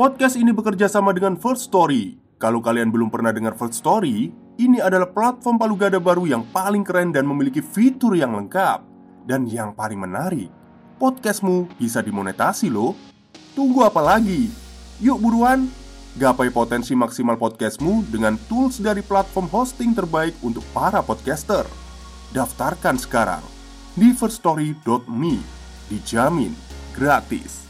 Podcast 0.00 0.40
ini 0.40 0.48
bekerja 0.48 0.88
sama 0.88 1.12
dengan 1.12 1.36
First 1.36 1.68
Story. 1.68 2.16
Kalau 2.40 2.64
kalian 2.64 2.88
belum 2.88 3.12
pernah 3.12 3.36
dengar 3.36 3.52
First 3.52 3.84
Story, 3.84 4.32
ini 4.56 4.80
adalah 4.80 5.04
platform 5.04 5.60
palu 5.60 5.76
gada 5.76 6.00
baru 6.00 6.24
yang 6.24 6.40
paling 6.56 6.80
keren 6.80 7.12
dan 7.12 7.28
memiliki 7.28 7.60
fitur 7.60 8.16
yang 8.16 8.32
lengkap. 8.32 8.80
Dan 9.28 9.44
yang 9.44 9.76
paling 9.76 10.00
menarik, 10.00 10.48
podcastmu 10.96 11.68
bisa 11.76 12.00
dimonetasi 12.00 12.72
loh. 12.72 12.96
Tunggu 13.52 13.84
apa 13.84 14.00
lagi? 14.00 14.48
Yuk 15.04 15.20
buruan, 15.20 15.68
gapai 16.16 16.48
potensi 16.48 16.96
maksimal 16.96 17.36
podcastmu 17.36 18.08
dengan 18.08 18.40
tools 18.48 18.80
dari 18.80 19.04
platform 19.04 19.52
hosting 19.52 19.92
terbaik 19.92 20.32
untuk 20.40 20.64
para 20.72 21.04
podcaster. 21.04 21.68
Daftarkan 22.32 22.96
sekarang 22.96 23.44
di 24.00 24.16
firststory.me. 24.16 25.36
Dijamin 25.92 26.56
gratis. 26.96 27.69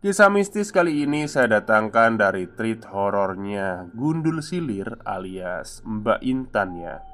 Kisah 0.00 0.32
mistis 0.32 0.72
kali 0.72 1.04
ini 1.04 1.28
saya 1.28 1.60
datangkan 1.60 2.16
dari 2.16 2.48
treat 2.48 2.88
horornya 2.88 3.84
Gundul 3.92 4.40
Silir 4.40 4.96
alias 5.04 5.84
Mbak 5.84 6.24
Intan 6.24 6.72
ya 6.72 7.04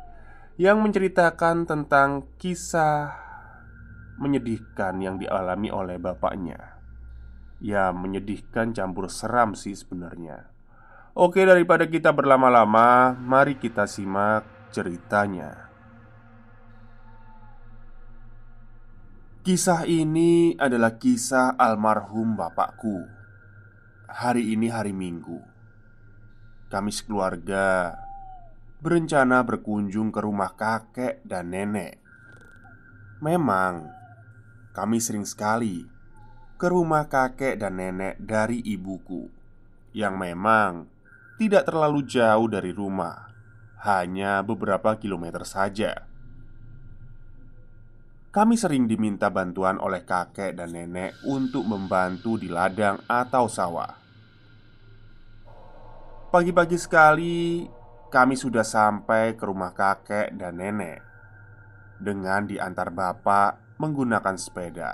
Yang 0.54 0.78
menceritakan 0.86 1.66
tentang 1.66 2.30
kisah 2.38 3.10
menyedihkan 4.22 5.02
yang 5.02 5.18
dialami 5.18 5.66
oleh 5.66 5.98
bapaknya. 5.98 6.78
Ya 7.58 7.90
menyedihkan 7.90 8.70
campur 8.70 9.10
seram 9.10 9.58
sih 9.58 9.74
sebenarnya. 9.74 10.46
Oke 11.18 11.42
daripada 11.42 11.90
kita 11.90 12.14
berlama-lama 12.14 13.18
Mari 13.18 13.58
kita 13.58 13.90
simak 13.90 14.46
ceritanya 14.70 15.65
Kisah 19.46 19.86
ini 19.86 20.58
adalah 20.58 20.98
kisah 20.98 21.54
almarhum 21.54 22.34
bapakku. 22.34 23.06
Hari 24.10 24.42
ini 24.50 24.66
hari 24.66 24.90
Minggu. 24.90 25.38
Kami 26.66 26.90
sekeluarga 26.90 27.94
berencana 28.82 29.46
berkunjung 29.46 30.10
ke 30.10 30.18
rumah 30.18 30.50
kakek 30.50 31.22
dan 31.22 31.54
nenek. 31.54 32.02
Memang 33.22 33.86
kami 34.74 34.98
sering 34.98 35.22
sekali 35.22 35.86
ke 36.58 36.66
rumah 36.66 37.06
kakek 37.06 37.54
dan 37.54 37.78
nenek 37.78 38.18
dari 38.18 38.58
ibuku 38.66 39.30
yang 39.94 40.18
memang 40.18 40.90
tidak 41.38 41.70
terlalu 41.70 42.02
jauh 42.02 42.50
dari 42.50 42.74
rumah, 42.74 43.30
hanya 43.86 44.42
beberapa 44.42 44.98
kilometer 44.98 45.46
saja. 45.46 46.05
Kami 48.36 48.52
sering 48.52 48.84
diminta 48.84 49.32
bantuan 49.32 49.80
oleh 49.80 50.04
kakek 50.04 50.60
dan 50.60 50.76
nenek 50.76 51.16
untuk 51.24 51.64
membantu 51.64 52.36
di 52.36 52.52
ladang 52.52 53.00
atau 53.08 53.48
sawah. 53.48 53.96
Pagi-pagi 56.28 56.76
sekali, 56.76 57.64
kami 58.12 58.36
sudah 58.36 58.60
sampai 58.60 59.40
ke 59.40 59.44
rumah 59.48 59.72
kakek 59.72 60.36
dan 60.36 60.60
nenek 60.60 61.00
dengan 61.96 62.44
diantar 62.44 62.92
bapak 62.92 63.80
menggunakan 63.80 64.36
sepeda. 64.36 64.92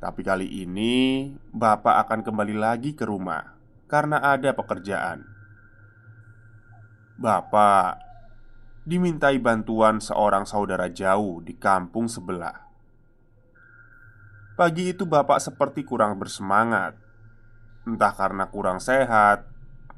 Tapi 0.00 0.20
kali 0.24 0.64
ini, 0.64 1.28
bapak 1.52 2.00
akan 2.08 2.24
kembali 2.24 2.56
lagi 2.56 2.96
ke 2.96 3.04
rumah 3.04 3.44
karena 3.92 4.24
ada 4.24 4.56
pekerjaan. 4.56 5.20
Bapak 7.20 8.05
dimintai 8.86 9.42
bantuan 9.42 9.98
seorang 9.98 10.46
saudara 10.46 10.86
jauh 10.86 11.42
di 11.42 11.58
kampung 11.58 12.06
sebelah. 12.06 12.70
Pagi 14.54 14.94
itu, 14.94 15.02
bapak 15.02 15.42
seperti 15.42 15.82
kurang 15.82 16.16
bersemangat, 16.16 16.94
entah 17.82 18.14
karena 18.14 18.46
kurang 18.46 18.78
sehat 18.78 19.44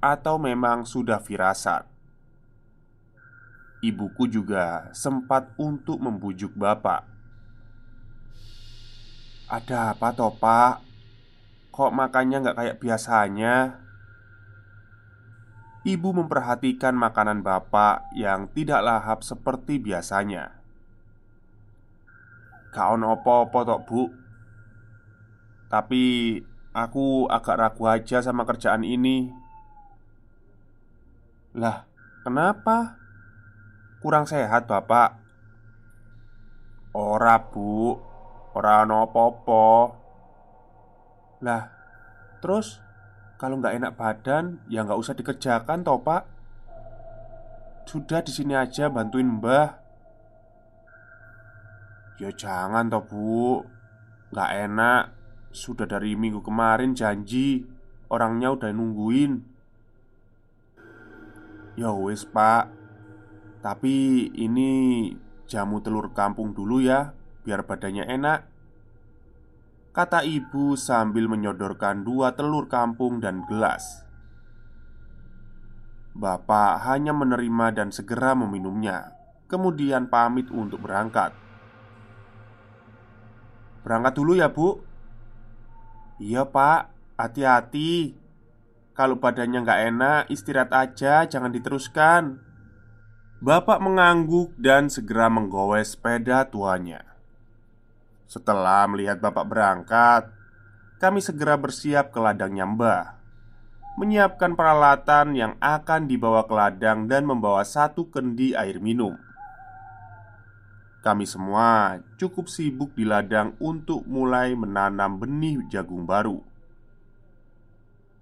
atau 0.00 0.40
memang 0.40 0.88
sudah 0.88 1.20
firasat. 1.20 1.84
Ibuku 3.84 4.26
juga 4.26 4.90
sempat 4.96 5.54
untuk 5.60 6.02
membujuk 6.02 6.50
bapak. 6.56 7.06
"Ada 9.46 9.94
apa, 9.94 10.10
toh, 10.16 10.34
Pak? 10.34 10.82
Kok 11.70 11.94
makannya 11.94 12.42
nggak 12.42 12.58
kayak 12.58 12.80
biasanya?" 12.82 13.54
Ibu 15.86 16.10
memperhatikan 16.10 16.98
makanan 16.98 17.46
bapak 17.46 18.10
yang 18.18 18.50
tidak 18.50 18.82
lahap 18.82 19.22
seperti 19.22 19.78
biasanya. 19.78 20.58
Kaon 22.68 23.00
opo-opo 23.00 23.64
tok 23.64 23.80
bu 23.88 24.02
Tapi 25.72 26.36
aku 26.76 27.24
agak 27.32 27.56
ragu 27.56 27.84
aja 27.88 28.20
sama 28.20 28.44
kerjaan 28.44 28.84
ini 28.84 29.32
Lah, 31.56 31.88
kenapa? 32.22 33.00
Kurang 34.04 34.28
sehat 34.28 34.68
bapak? 34.68 35.16
Ora 36.92 37.40
bu 37.48 37.96
Ora 38.52 38.84
opo-opo 38.84 39.96
Lah, 41.40 41.72
terus 42.44 42.84
kalau 43.38 43.62
nggak 43.62 43.78
enak 43.78 43.92
badan, 43.94 44.58
ya 44.66 44.82
nggak 44.82 44.98
usah 44.98 45.14
dikerjakan 45.14 45.86
toh 45.86 46.02
pak. 46.02 46.26
Sudah 47.86 48.18
di 48.20 48.34
sini 48.34 48.58
aja 48.58 48.90
bantuin 48.90 49.38
mbah. 49.38 49.78
Ya 52.18 52.34
jangan 52.34 52.90
toh 52.90 53.06
bu. 53.06 53.62
Nggak 54.34 54.50
enak. 54.66 55.02
Sudah 55.54 55.86
dari 55.86 56.12
minggu 56.18 56.44
kemarin 56.44 56.92
janji 56.92 57.64
Orangnya 58.08 58.50
udah 58.52 58.74
nungguin. 58.74 59.32
Ya 61.78 61.94
wes 61.94 62.26
pak. 62.26 62.74
Tapi 63.62 64.26
ini 64.34 64.70
jamu 65.46 65.78
telur 65.78 66.14
kampung 66.14 66.54
dulu 66.54 66.78
ya 66.78 67.10
Biar 67.42 67.66
badannya 67.66 68.06
enak 68.06 68.57
Kata 69.98 70.22
ibu 70.22 70.78
sambil 70.78 71.26
menyodorkan 71.26 72.06
dua 72.06 72.30
telur 72.38 72.70
kampung 72.70 73.18
dan 73.18 73.42
gelas. 73.50 74.06
Bapak 76.14 76.86
hanya 76.86 77.10
menerima 77.10 77.74
dan 77.74 77.90
segera 77.90 78.38
meminumnya 78.38 79.18
Kemudian 79.50 80.06
pamit 80.06 80.54
untuk 80.54 80.86
berangkat. 80.86 81.34
Berangkat 83.82 84.14
dulu 84.14 84.38
ya 84.38 84.54
bu. 84.54 84.78
Iya 86.22 86.46
pak, 86.46 86.94
hati-hati. 87.18 88.14
Kalau 88.94 89.18
badannya 89.18 89.66
nggak 89.66 89.82
enak, 89.88 90.22
istirahat 90.30 90.70
aja, 90.78 91.26
jangan 91.26 91.50
diteruskan. 91.50 92.38
Bapak 93.42 93.82
mengangguk 93.82 94.54
dan 94.62 94.94
segera 94.94 95.26
menggowes 95.26 95.98
sepeda 95.98 96.46
tuanya 96.46 97.07
setelah 98.28 98.84
melihat 98.84 99.18
bapak 99.24 99.44
berangkat, 99.48 100.22
kami 101.00 101.24
segera 101.24 101.56
bersiap 101.56 102.12
ke 102.12 102.20
ladangnya 102.20 102.68
Mbah 102.68 103.18
Menyiapkan 103.98 104.54
peralatan 104.54 105.34
yang 105.34 105.58
akan 105.58 106.06
dibawa 106.06 106.46
ke 106.46 106.54
ladang 106.54 107.10
dan 107.10 107.26
membawa 107.26 107.66
satu 107.66 108.06
kendi 108.06 108.54
air 108.54 108.78
minum. 108.78 109.18
Kami 111.02 111.26
semua 111.26 111.98
cukup 112.14 112.46
sibuk 112.46 112.94
di 112.94 113.02
ladang 113.02 113.58
untuk 113.58 114.06
mulai 114.06 114.54
menanam 114.54 115.18
benih 115.18 115.66
jagung 115.66 116.06
baru. 116.06 116.38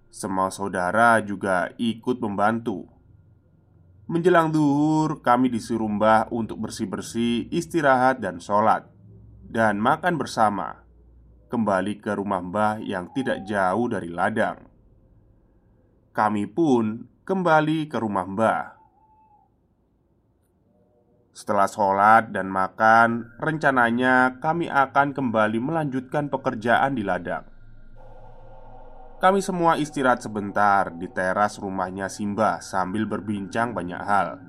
Semua 0.08 0.48
saudara 0.48 1.20
juga 1.20 1.68
ikut 1.76 2.24
membantu. 2.24 2.88
Menjelang 4.08 4.48
duhur, 4.48 5.20
kami 5.20 5.52
disuruh 5.52 5.92
Mbah 5.92 6.32
untuk 6.32 6.56
bersih-bersih, 6.56 7.52
istirahat, 7.52 8.24
dan 8.24 8.40
sholat, 8.40 8.88
dan 9.46 9.78
makan 9.78 10.18
bersama. 10.18 10.82
Kembali 11.46 12.02
ke 12.02 12.18
rumah 12.18 12.42
Mbah 12.42 12.82
yang 12.82 13.14
tidak 13.14 13.46
jauh 13.46 13.86
dari 13.86 14.10
ladang. 14.10 14.66
Kami 16.10 16.50
pun 16.50 17.06
kembali 17.22 17.86
ke 17.86 17.96
rumah 18.02 18.26
Mbah. 18.26 18.64
Setelah 21.36 21.68
sholat 21.68 22.32
dan 22.32 22.48
makan, 22.48 23.36
rencananya 23.36 24.40
kami 24.40 24.72
akan 24.72 25.12
kembali 25.12 25.60
melanjutkan 25.60 26.32
pekerjaan 26.32 26.96
di 26.96 27.04
ladang. 27.04 27.44
Kami 29.16 29.44
semua 29.44 29.76
istirahat 29.76 30.24
sebentar 30.24 30.92
di 30.92 31.08
teras 31.12 31.60
rumahnya 31.60 32.08
Simba 32.08 32.60
sambil 32.64 33.04
berbincang 33.04 33.76
banyak 33.76 34.00
hal. 34.00 34.40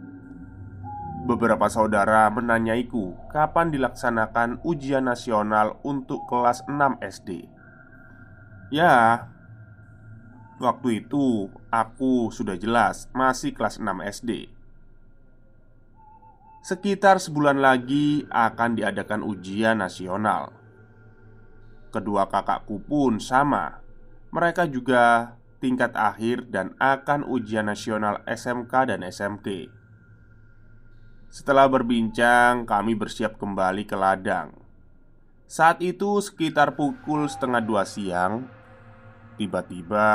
Beberapa 1.27 1.67
saudara 1.67 2.31
menanyaiku 2.31 3.11
kapan 3.27 3.67
dilaksanakan 3.67 4.63
ujian 4.63 5.11
nasional 5.11 5.75
untuk 5.83 6.23
kelas 6.31 6.63
6 6.71 7.03
SD. 7.03 7.51
Ya, 8.71 9.27
waktu 10.55 11.03
itu 11.03 11.51
aku 11.67 12.31
sudah 12.31 12.55
jelas 12.55 13.11
masih 13.11 13.51
kelas 13.51 13.75
6 13.75 14.07
SD. 14.07 14.47
Sekitar 16.63 17.19
sebulan 17.19 17.59
lagi 17.59 18.23
akan 18.31 18.79
diadakan 18.79 19.19
ujian 19.27 19.83
nasional. 19.83 20.55
Kedua 21.91 22.31
kakakku 22.31 22.79
pun 22.87 23.19
sama 23.19 23.83
mereka 24.31 24.63
juga 24.63 25.35
tingkat 25.59 25.91
akhir 25.91 26.47
dan 26.55 26.71
akan 26.79 27.27
ujian 27.27 27.67
nasional 27.67 28.23
SMK 28.23 28.95
dan 28.95 29.03
SMK. 29.03 29.76
Setelah 31.27 31.67
berbincang, 31.67 32.63
kami 32.63 32.95
bersiap 32.95 33.35
kembali 33.35 33.83
ke 33.83 33.95
ladang. 33.99 34.55
Saat 35.47 35.79
itu, 35.83 36.19
sekitar 36.19 36.75
pukul 36.75 37.27
setengah 37.27 37.63
dua 37.63 37.83
siang, 37.87 38.47
tiba-tiba 39.39 40.09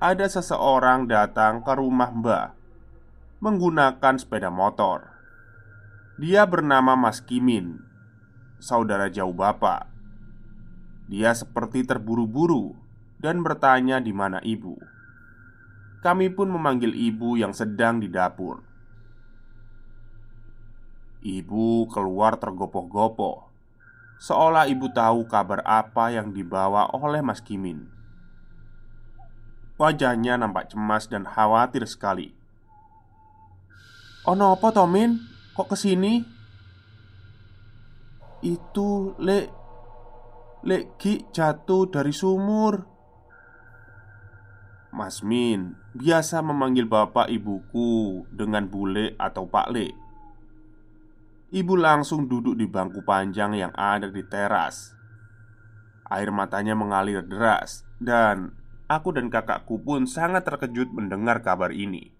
ada 0.00 0.26
seseorang 0.28 1.04
datang 1.04 1.60
ke 1.60 1.72
rumah 1.76 2.08
Mbah 2.08 2.60
menggunakan 3.40 4.20
sepeda 4.20 4.52
motor. 4.52 5.08
Dia 6.20 6.44
bernama 6.44 6.92
Mas 6.92 7.24
Kimin, 7.24 7.80
saudara 8.60 9.08
jauh 9.08 9.32
bapak. 9.32 9.88
Dia 11.08 11.32
seperti 11.32 11.88
terburu-buru 11.88 12.76
dan 13.16 13.40
bertanya 13.40 13.96
di 13.96 14.12
mana 14.12 14.44
ibu. 14.44 14.76
Kami 16.04 16.28
pun 16.32 16.52
memanggil 16.52 16.92
ibu 16.92 17.40
yang 17.40 17.56
sedang 17.56 18.00
di 18.00 18.12
dapur. 18.12 18.69
Ibu 21.20 21.92
keluar 21.92 22.40
tergopoh-gopoh, 22.40 23.44
seolah 24.16 24.64
ibu 24.72 24.88
tahu 24.88 25.28
kabar 25.28 25.60
apa 25.68 26.08
yang 26.08 26.32
dibawa 26.32 26.88
oleh 26.96 27.20
Mas 27.20 27.44
Kimin. 27.44 27.84
Wajahnya 29.76 30.40
nampak 30.40 30.72
cemas 30.72 31.12
dan 31.12 31.28
khawatir 31.28 31.84
sekali. 31.84 32.32
"Ono 34.24 34.56
apa, 34.56 34.72
Tomin? 34.72 35.20
Kok 35.52 35.68
ke 35.68 35.76
sini?" 35.76 36.24
"Itu, 38.40 39.12
Lek, 39.20 39.52
Lek 40.64 40.96
Gi 40.96 41.28
jatuh 41.36 41.84
dari 41.92 42.16
sumur." 42.16 42.88
Mas 44.88 45.20
Min 45.20 45.76
biasa 45.92 46.40
memanggil 46.40 46.88
bapak 46.88 47.28
ibuku 47.28 48.24
dengan 48.32 48.66
bule 48.66 49.14
atau 49.20 49.44
Pak 49.44 49.68
Le. 49.68 49.99
Ibu 51.50 51.74
langsung 51.74 52.30
duduk 52.30 52.54
di 52.54 52.70
bangku 52.70 53.02
panjang 53.02 53.58
yang 53.58 53.74
ada 53.74 54.06
di 54.06 54.22
teras. 54.22 54.94
Air 56.06 56.30
matanya 56.30 56.78
mengalir 56.78 57.26
deras, 57.26 57.82
dan 57.98 58.54
aku 58.86 59.10
dan 59.10 59.26
kakakku 59.34 59.82
pun 59.82 60.06
sangat 60.06 60.46
terkejut 60.46 60.94
mendengar 60.94 61.42
kabar 61.42 61.74
ini. 61.74 62.14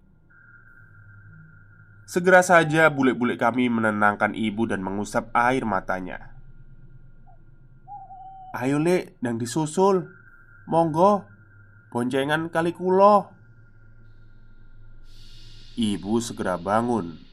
Segera 2.11 2.43
saja 2.43 2.91
bule-bule 2.91 3.39
kami 3.39 3.71
menenangkan 3.71 4.35
ibu 4.35 4.67
dan 4.67 4.83
mengusap 4.83 5.31
air 5.31 5.63
matanya. 5.63 6.35
"Ayo, 8.51 8.83
Lek, 8.83 9.15
dan 9.23 9.39
disusul. 9.39 10.11
Monggo, 10.67 11.31
Boncengan 11.91 12.55
kali 12.55 12.71
kulo 12.71 13.35
Ibu 15.75 16.23
segera 16.23 16.55
bangun 16.55 17.30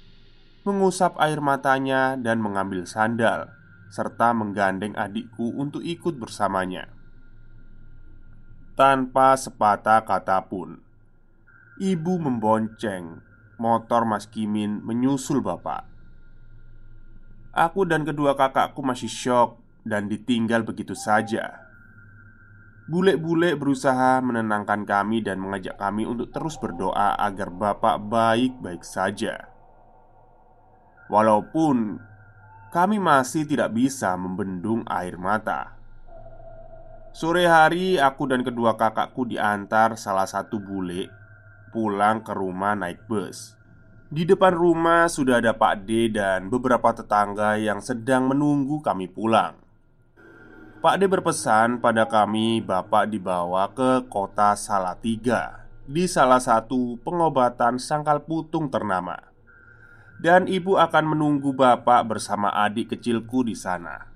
Mengusap 0.67 1.15
air 1.23 1.39
matanya 1.39 2.19
dan 2.19 2.43
mengambil 2.43 2.83
sandal 2.83 3.55
Serta 3.87 4.35
menggandeng 4.35 4.99
adikku 4.99 5.55
untuk 5.55 5.79
ikut 5.79 6.19
bersamanya. 6.19 6.91
Tanpa 8.75 9.39
sepatah 9.39 10.03
kata 10.03 10.43
pun 10.51 10.75
Ibu 11.79 12.19
membonceng 12.19 13.23
Motor 13.55 14.03
Mas 14.03 14.27
Kimin 14.27 14.83
menyusul 14.83 15.39
bapak. 15.39 15.87
Aku 17.55 17.87
dan 17.87 18.03
kedua 18.03 18.35
kakakku 18.35 18.83
masih 18.83 19.07
syok 19.07 19.55
Dan 19.87 20.11
ditinggal 20.11 20.67
begitu 20.67 20.99
saja. 20.99 21.63
Bule-bule 22.91 23.55
berusaha 23.55 24.19
menenangkan 24.19 24.83
kami 24.83 25.23
dan 25.23 25.39
mengajak 25.39 25.79
kami 25.79 26.03
untuk 26.03 26.27
terus 26.35 26.59
berdoa 26.59 27.15
agar 27.19 27.51
Bapak 27.51 27.99
baik-baik 28.03 28.83
saja. 28.83 29.56
Walaupun 31.07 31.99
kami 32.71 32.99
masih 32.99 33.47
tidak 33.47 33.71
bisa 33.71 34.11
membendung 34.19 34.83
air 34.91 35.15
mata. 35.15 35.79
Sore 37.15 37.49
hari, 37.49 37.97
aku 37.97 38.29
dan 38.29 38.45
kedua 38.45 38.77
kakakku 38.77 39.25
diantar 39.25 39.97
salah 39.97 40.29
satu 40.29 40.61
bule 40.61 41.09
pulang 41.71 42.23
ke 42.23 42.31
rumah 42.31 42.73
naik 42.73 43.05
bus. 43.05 43.55
Di 44.07 44.23
depan 44.23 44.55
rumah 44.55 45.11
sudah 45.11 45.43
ada 45.43 45.51
Pak 45.51 45.83
D 45.83 46.07
dan 46.09 46.47
beberapa 46.47 46.95
tetangga 46.95 47.59
yang 47.59 47.83
sedang 47.83 48.31
menunggu 48.31 48.79
kami 48.79 49.11
pulang. 49.11 49.59
Pak 50.79 50.95
D 51.01 51.09
berpesan 51.09 51.81
pada 51.81 52.05
kami 52.07 52.61
Bapak 52.61 53.09
dibawa 53.09 53.65
ke 53.73 54.05
kota 54.13 54.53
Salatiga 54.53 55.65
Di 55.89 56.05
salah 56.05 56.37
satu 56.37 57.01
pengobatan 57.01 57.81
sangkal 57.81 58.21
putung 58.21 58.69
ternama 58.69 59.26
Dan 60.17 60.49
ibu 60.49 60.81
akan 60.81 61.13
menunggu 61.13 61.53
Bapak 61.53 62.01
bersama 62.09 62.49
adik 62.49 62.97
kecilku 62.97 63.45
di 63.45 63.53
sana. 63.53 64.09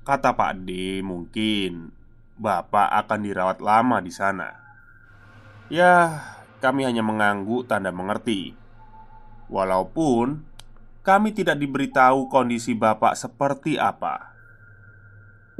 Kata 0.00 0.32
Pak 0.32 0.64
D 0.64 0.98
mungkin 1.04 1.92
Bapak 2.40 2.88
akan 3.04 3.20
dirawat 3.20 3.60
lama 3.60 4.00
di 4.00 4.08
sana. 4.08 4.48
Ya, 5.68 6.24
kami 6.64 6.88
hanya 6.88 7.04
mengangguk 7.04 7.68
tanda 7.68 7.92
mengerti. 7.92 8.56
Walaupun 9.52 10.40
kami 11.04 11.36
tidak 11.36 11.60
diberitahu 11.60 12.32
kondisi 12.32 12.72
Bapak 12.72 13.12
seperti 13.12 13.76
apa. 13.76 14.32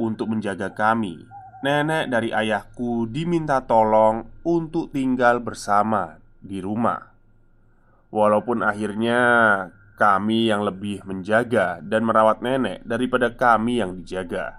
Untuk 0.00 0.32
menjaga 0.32 0.72
kami, 0.72 1.28
nenek 1.60 2.08
dari 2.08 2.32
ayahku 2.32 3.04
diminta 3.12 3.60
tolong 3.68 4.24
untuk 4.40 4.88
tinggal 4.88 5.44
bersama 5.44 6.16
di 6.40 6.64
rumah. 6.64 7.12
Walaupun 8.08 8.64
akhirnya 8.64 9.20
kami 10.02 10.50
yang 10.50 10.66
lebih 10.66 11.06
menjaga 11.06 11.78
dan 11.78 12.02
merawat 12.02 12.42
nenek 12.42 12.82
daripada 12.82 13.30
kami 13.30 13.78
yang 13.78 13.94
dijaga. 13.94 14.58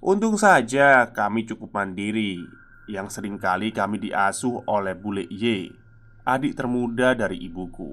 Untung 0.00 0.40
saja 0.40 1.12
kami 1.12 1.44
cukup 1.44 1.76
mandiri 1.76 2.40
yang 2.88 3.12
sering 3.12 3.36
kali 3.36 3.76
kami 3.76 4.00
diasuh 4.00 4.64
oleh 4.64 4.96
bule 4.96 5.28
Y, 5.28 5.68
adik 6.24 6.56
termuda 6.56 7.12
dari 7.12 7.44
ibuku, 7.44 7.92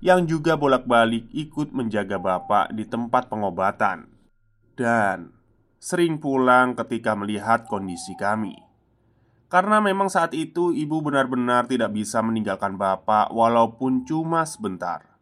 yang 0.00 0.24
juga 0.24 0.56
bolak-balik 0.56 1.28
ikut 1.36 1.68
menjaga 1.76 2.16
bapak 2.16 2.72
di 2.72 2.88
tempat 2.88 3.28
pengobatan 3.28 4.08
dan 4.72 5.36
sering 5.76 6.16
pulang 6.16 6.72
ketika 6.72 7.12
melihat 7.12 7.68
kondisi 7.68 8.16
kami. 8.16 8.56
Karena 9.52 9.84
memang 9.84 10.08
saat 10.08 10.32
itu 10.32 10.72
ibu 10.72 11.04
benar-benar 11.04 11.68
tidak 11.68 11.92
bisa 11.92 12.24
meninggalkan 12.24 12.80
bapak 12.80 13.30
walaupun 13.30 14.02
cuma 14.02 14.42
sebentar. 14.42 15.15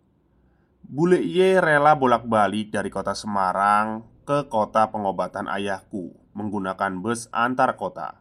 Bule 0.85 1.17
Y 1.25 1.57
rela 1.65 1.97
bolak-balik 1.97 2.69
dari 2.69 2.93
kota 2.93 3.17
Semarang 3.17 4.05
ke 4.29 4.53
kota 4.53 4.93
pengobatan 4.93 5.49
ayahku 5.49 6.13
menggunakan 6.37 7.01
bus 7.01 7.33
antar 7.33 7.81
kota. 7.81 8.21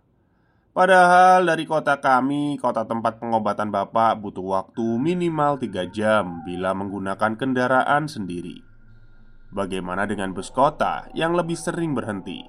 Padahal 0.71 1.43
dari 1.43 1.67
kota 1.67 1.99
kami, 1.99 2.55
kota 2.57 2.87
tempat 2.87 3.19
pengobatan 3.19 3.67
bapak 3.67 4.15
butuh 4.15 4.63
waktu 4.63 4.85
minimal 4.95 5.59
3 5.59 5.91
jam 5.91 6.39
bila 6.47 6.71
menggunakan 6.71 7.35
kendaraan 7.35 8.07
sendiri. 8.07 8.63
Bagaimana 9.51 10.07
dengan 10.07 10.31
bus 10.31 10.47
kota 10.47 11.11
yang 11.11 11.35
lebih 11.35 11.59
sering 11.59 11.91
berhenti? 11.91 12.47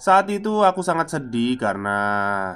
Saat 0.00 0.32
itu 0.32 0.64
aku 0.64 0.80
sangat 0.80 1.12
sedih 1.12 1.60
karena 1.60 1.98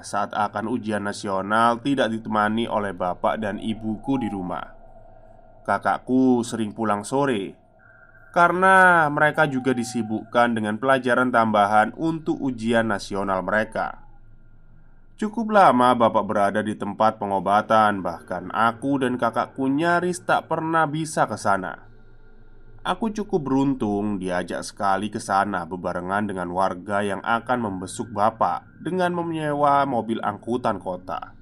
saat 0.00 0.32
akan 0.32 0.64
ujian 0.72 1.04
nasional 1.04 1.78
tidak 1.84 2.08
ditemani 2.08 2.66
oleh 2.66 2.96
bapak 2.96 3.36
dan 3.38 3.60
ibuku 3.60 4.16
di 4.16 4.32
rumah. 4.32 4.77
Kakakku 5.68 6.40
sering 6.48 6.72
pulang 6.72 7.04
sore 7.04 7.68
karena 8.32 9.08
mereka 9.08 9.48
juga 9.48 9.72
disibukkan 9.72 10.52
dengan 10.52 10.76
pelajaran 10.76 11.32
tambahan 11.32 11.96
untuk 11.96 12.36
ujian 12.40 12.88
nasional 12.88 13.40
mereka. 13.40 14.04
Cukup 15.18 15.50
lama 15.50 15.98
bapak 15.98 16.24
berada 16.24 16.60
di 16.62 16.78
tempat 16.78 17.18
pengobatan, 17.18 18.06
bahkan 18.06 18.54
aku 18.54 19.02
dan 19.02 19.18
kakakku 19.18 19.66
nyaris 19.66 20.22
tak 20.22 20.46
pernah 20.46 20.86
bisa 20.86 21.26
ke 21.26 21.34
sana. 21.34 21.90
Aku 22.86 23.10
cukup 23.10 23.50
beruntung 23.50 24.22
diajak 24.22 24.62
sekali 24.62 25.10
ke 25.10 25.18
sana 25.18 25.66
bebarengan 25.66 26.30
dengan 26.30 26.54
warga 26.54 27.02
yang 27.02 27.18
akan 27.26 27.58
membesuk 27.58 28.08
bapak 28.14 28.64
dengan 28.78 29.10
menyewa 29.18 29.82
mobil 29.84 30.22
angkutan 30.22 30.78
kota. 30.78 31.34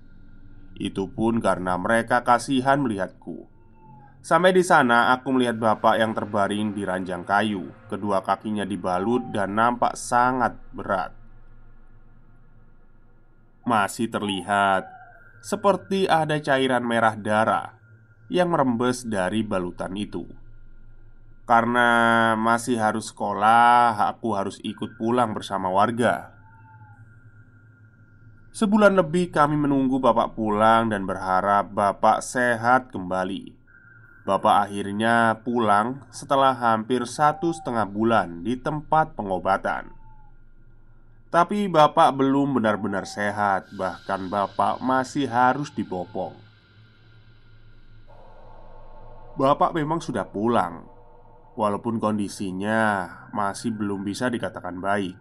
Itu 0.73 1.13
pun 1.13 1.45
karena 1.45 1.77
mereka 1.77 2.25
kasihan 2.25 2.81
melihatku. 2.81 3.56
Sampai 4.27 4.51
di 4.51 4.67
sana, 4.67 5.15
aku 5.15 5.31
melihat 5.39 5.55
bapak 5.55 6.03
yang 6.03 6.11
terbaring 6.11 6.75
di 6.75 6.83
ranjang 6.83 7.23
kayu, 7.23 7.71
kedua 7.87 8.27
kakinya 8.27 8.67
dibalut 8.67 9.23
dan 9.31 9.55
nampak 9.55 9.95
sangat 9.95 10.59
berat. 10.75 11.15
Masih 13.63 14.11
terlihat 14.11 14.91
seperti 15.39 16.11
ada 16.11 16.43
cairan 16.43 16.83
merah 16.83 17.15
darah 17.15 17.79
yang 18.27 18.51
merembes 18.51 19.07
dari 19.07 19.47
balutan 19.47 19.95
itu. 19.95 20.27
Karena 21.47 22.35
masih 22.35 22.83
harus 22.83 23.15
sekolah, 23.15 24.11
aku 24.11 24.35
harus 24.35 24.59
ikut 24.67 24.99
pulang 24.99 25.39
bersama 25.39 25.71
warga. 25.71 26.35
Sebulan 28.51 28.99
lebih 28.99 29.31
kami 29.31 29.55
menunggu 29.55 30.03
bapak 30.03 30.35
pulang 30.35 30.91
dan 30.91 31.07
berharap 31.07 31.71
bapak 31.71 32.27
sehat 32.27 32.91
kembali. 32.91 33.66
Bapak 34.27 34.67
akhirnya 34.67 35.39
pulang 35.47 36.03
setelah 36.11 36.51
hampir 36.51 37.07
satu 37.07 37.55
setengah 37.55 37.87
bulan 37.87 38.43
di 38.43 38.59
tempat 38.59 39.15
pengobatan. 39.15 39.95
Tapi 41.31 41.71
bapak 41.71 42.11
belum 42.11 42.59
benar-benar 42.59 43.07
sehat, 43.07 43.71
bahkan 43.79 44.27
bapak 44.27 44.83
masih 44.83 45.31
harus 45.31 45.71
dipopong. 45.71 46.35
Bapak 49.39 49.71
memang 49.79 50.03
sudah 50.03 50.27
pulang, 50.27 50.91
walaupun 51.55 52.03
kondisinya 52.03 53.07
masih 53.31 53.79
belum 53.79 54.03
bisa 54.03 54.27
dikatakan 54.27 54.83
baik. 54.83 55.15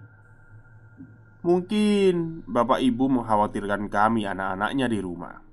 Mungkin 1.45 2.41
bapak 2.49 2.81
ibu 2.81 3.05
mengkhawatirkan 3.05 3.85
kami, 3.85 4.25
anak-anaknya 4.25 4.89
di 4.89 4.97
rumah, 4.97 5.44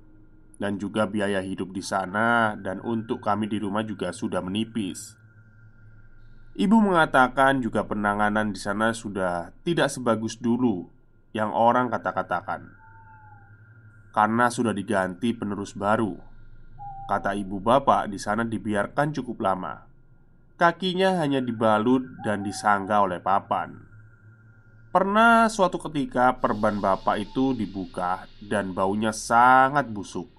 dan 0.57 0.81
juga 0.81 1.09
biaya 1.09 1.39
hidup 1.39 1.71
di 1.71 1.81
sana, 1.81 2.57
dan 2.59 2.81
untuk 2.81 3.21
kami 3.21 3.49
di 3.49 3.61
rumah 3.61 3.85
juga 3.85 4.11
sudah 4.11 4.41
menipis. 4.41 5.17
Ibu 6.53 6.77
mengatakan 6.77 7.61
juga 7.61 7.81
penanganan 7.85 8.53
di 8.53 8.59
sana 8.61 8.93
sudah 8.93 9.53
tidak 9.65 9.89
sebagus 9.89 10.37
dulu 10.37 10.85
yang 11.33 11.49
orang 11.49 11.89
kata-katakan, 11.89 12.69
karena 14.13 14.49
sudah 14.53 14.75
diganti 14.75 15.33
penerus 15.33 15.73
baru. 15.73 16.13
Kata 17.09 17.35
ibu 17.35 17.59
bapak, 17.59 18.07
di 18.07 18.21
sana 18.21 18.47
dibiarkan 18.47 19.11
cukup 19.11 19.43
lama 19.43 19.93
Kakinya 20.53 21.17
hanya 21.17 21.41
dibalut 21.41 22.05
dan 22.21 22.45
disangga 22.45 23.01
oleh 23.01 23.17
papan. 23.17 23.73
Pernah 24.93 25.49
suatu 25.49 25.81
ketika 25.81 26.37
perban 26.37 26.77
bapak 26.77 27.25
itu 27.25 27.57
dibuka 27.57 28.29
dan 28.37 28.69
baunya 28.77 29.09
sangat 29.09 29.89
busuk, 29.89 30.29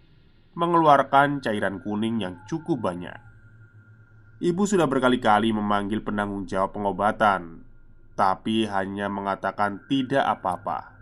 mengeluarkan 0.55 1.43
cairan 1.43 1.83
kuning 1.83 2.23
yang 2.23 2.39
cukup 2.47 2.79
banyak. 2.79 3.19
Ibu 4.39 4.63
sudah 4.67 4.87
berkali-kali 4.87 5.51
memanggil 5.51 6.03
penanggung 6.03 6.47
jawab 6.47 6.75
pengobatan, 6.79 7.67
tapi 8.15 8.67
hanya 8.67 9.11
mengatakan 9.11 9.83
tidak 9.91 10.23
apa-apa. 10.23 10.95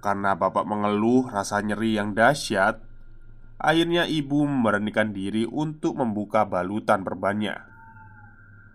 Karena 0.00 0.36
bapak 0.36 0.64
mengeluh 0.68 1.28
rasa 1.28 1.64
nyeri 1.64 1.96
yang 1.96 2.12
dahsyat, 2.12 2.80
akhirnya 3.56 4.04
ibu 4.04 4.44
memberanikan 4.44 5.12
diri 5.16 5.48
untuk 5.48 5.96
membuka 5.96 6.44
balutan 6.44 7.00
perbannya. 7.04 7.56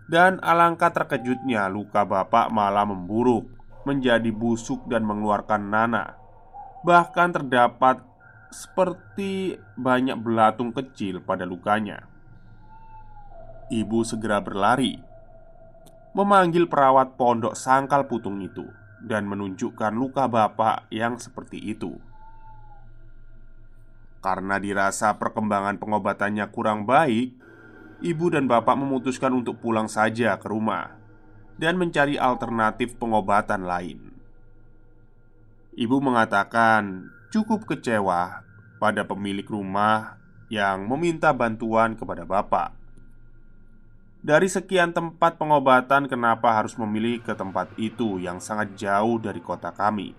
Dan 0.09 0.41
alangkah 0.41 0.89
terkejutnya 0.89 1.69
luka 1.69 2.01
bapak 2.01 2.49
malah 2.49 2.81
memburuk 2.81 3.45
Menjadi 3.85 4.33
busuk 4.33 4.89
dan 4.89 5.05
mengeluarkan 5.05 5.69
nanah 5.69 6.17
Bahkan 6.81 7.29
terdapat 7.29 8.08
seperti 8.49 9.57
banyak 9.77 10.17
belatung 10.17 10.73
kecil 10.73 11.21
pada 11.21 11.45
lukanya 11.45 12.05
Ibu 13.69 14.01
segera 14.01 14.41
berlari 14.41 14.97
Memanggil 16.17 16.65
perawat 16.65 17.13
pondok 17.13 17.53
sangkal 17.53 18.09
putung 18.09 18.41
itu 18.41 18.65
Dan 19.05 19.29
menunjukkan 19.29 19.93
luka 19.93 20.25
bapak 20.25 20.89
yang 20.89 21.21
seperti 21.21 21.61
itu 21.61 21.93
Karena 24.25 24.57
dirasa 24.57 25.13
perkembangan 25.21 25.77
pengobatannya 25.77 26.49
kurang 26.49 26.89
baik 26.89 27.39
ibu 27.99 28.31
dan 28.31 28.47
bapak 28.47 28.79
memutuskan 28.79 29.35
untuk 29.35 29.59
pulang 29.59 29.91
saja 29.91 30.39
ke 30.39 30.47
rumah 30.47 30.95
dan 31.59 31.75
mencari 31.75 32.15
alternatif 32.15 32.95
pengobatan 32.95 33.67
lain. 33.67 33.99
Ibu 35.75 35.99
mengatakan 35.99 37.11
cukup 37.29 37.65
kecewa 37.65 38.45
pada 38.77 39.01
pemilik 39.05 39.45
rumah 39.45 40.17
yang 40.49 40.85
meminta 40.85 41.29
bantuan 41.33 41.93
kepada 41.93 42.25
bapak. 42.25 42.73
Dari 44.19 44.51
sekian 44.51 44.91
tempat 44.91 45.39
pengobatan, 45.39 46.11
kenapa 46.11 46.51
harus 46.51 46.75
memilih 46.75 47.23
ke 47.23 47.31
tempat 47.31 47.71
itu 47.79 48.19
yang 48.19 48.43
sangat 48.43 48.75
jauh 48.75 49.15
dari 49.15 49.39
kota 49.39 49.71
kami? 49.71 50.11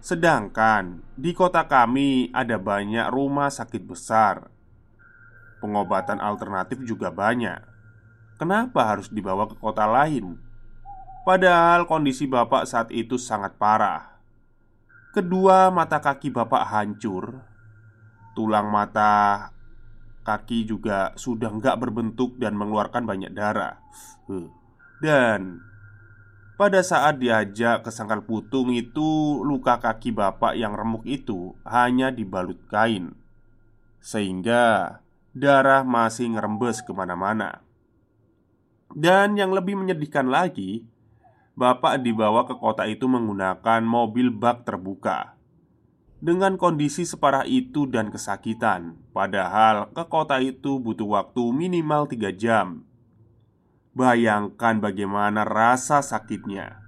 Sedangkan 0.00 1.04
di 1.18 1.36
kota 1.36 1.66
kami 1.66 2.32
ada 2.32 2.56
banyak 2.56 3.10
rumah 3.10 3.50
sakit 3.50 3.82
besar 3.84 4.48
Pengobatan 5.58 6.22
alternatif 6.22 6.78
juga 6.86 7.10
banyak. 7.10 7.58
Kenapa 8.38 8.94
harus 8.94 9.10
dibawa 9.10 9.50
ke 9.50 9.58
kota 9.58 9.90
lain? 9.90 10.38
Padahal 11.26 11.82
kondisi 11.90 12.30
bapak 12.30 12.62
saat 12.62 12.94
itu 12.94 13.18
sangat 13.18 13.58
parah. 13.58 14.17
Kedua 15.08 15.72
mata 15.72 15.98
kaki 16.04 16.28
bapak 16.28 16.68
hancur, 16.68 17.40
tulang 18.36 18.68
mata 18.68 19.48
kaki 20.20 20.68
juga 20.68 21.16
sudah 21.16 21.48
nggak 21.48 21.80
berbentuk 21.80 22.36
dan 22.36 22.52
mengeluarkan 22.52 23.08
banyak 23.08 23.32
darah. 23.32 23.80
Dan 25.00 25.64
pada 26.60 26.84
saat 26.84 27.22
diajak 27.22 27.86
ke 27.86 27.90
sangkal 27.94 28.26
putung 28.26 28.68
itu, 28.74 29.40
luka 29.40 29.80
kaki 29.80 30.12
bapak 30.12 30.58
yang 30.58 30.76
remuk 30.76 31.08
itu 31.08 31.56
hanya 31.64 32.12
dibalut 32.12 32.60
kain, 32.68 33.16
sehingga 34.04 34.98
darah 35.32 35.86
masih 35.86 36.36
ngerembes 36.36 36.84
ke 36.84 36.92
mana-mana. 36.92 37.64
Dan 38.92 39.38
yang 39.38 39.54
lebih 39.56 39.78
menyedihkan 39.78 40.28
lagi, 40.28 40.84
bapak 41.58 41.98
dibawa 42.06 42.46
ke 42.46 42.54
kota 42.54 42.86
itu 42.86 43.10
menggunakan 43.10 43.82
mobil 43.82 44.30
bak 44.30 44.62
terbuka. 44.62 45.34
Dengan 46.22 46.54
kondisi 46.54 47.02
separah 47.02 47.46
itu 47.50 47.90
dan 47.90 48.14
kesakitan, 48.14 48.94
padahal 49.10 49.90
ke 49.90 50.06
kota 50.06 50.38
itu 50.38 50.78
butuh 50.78 51.18
waktu 51.18 51.42
minimal 51.50 52.06
tiga 52.06 52.30
jam. 52.30 52.86
Bayangkan 53.90 54.78
bagaimana 54.78 55.42
rasa 55.42 55.98
sakitnya. 55.98 56.78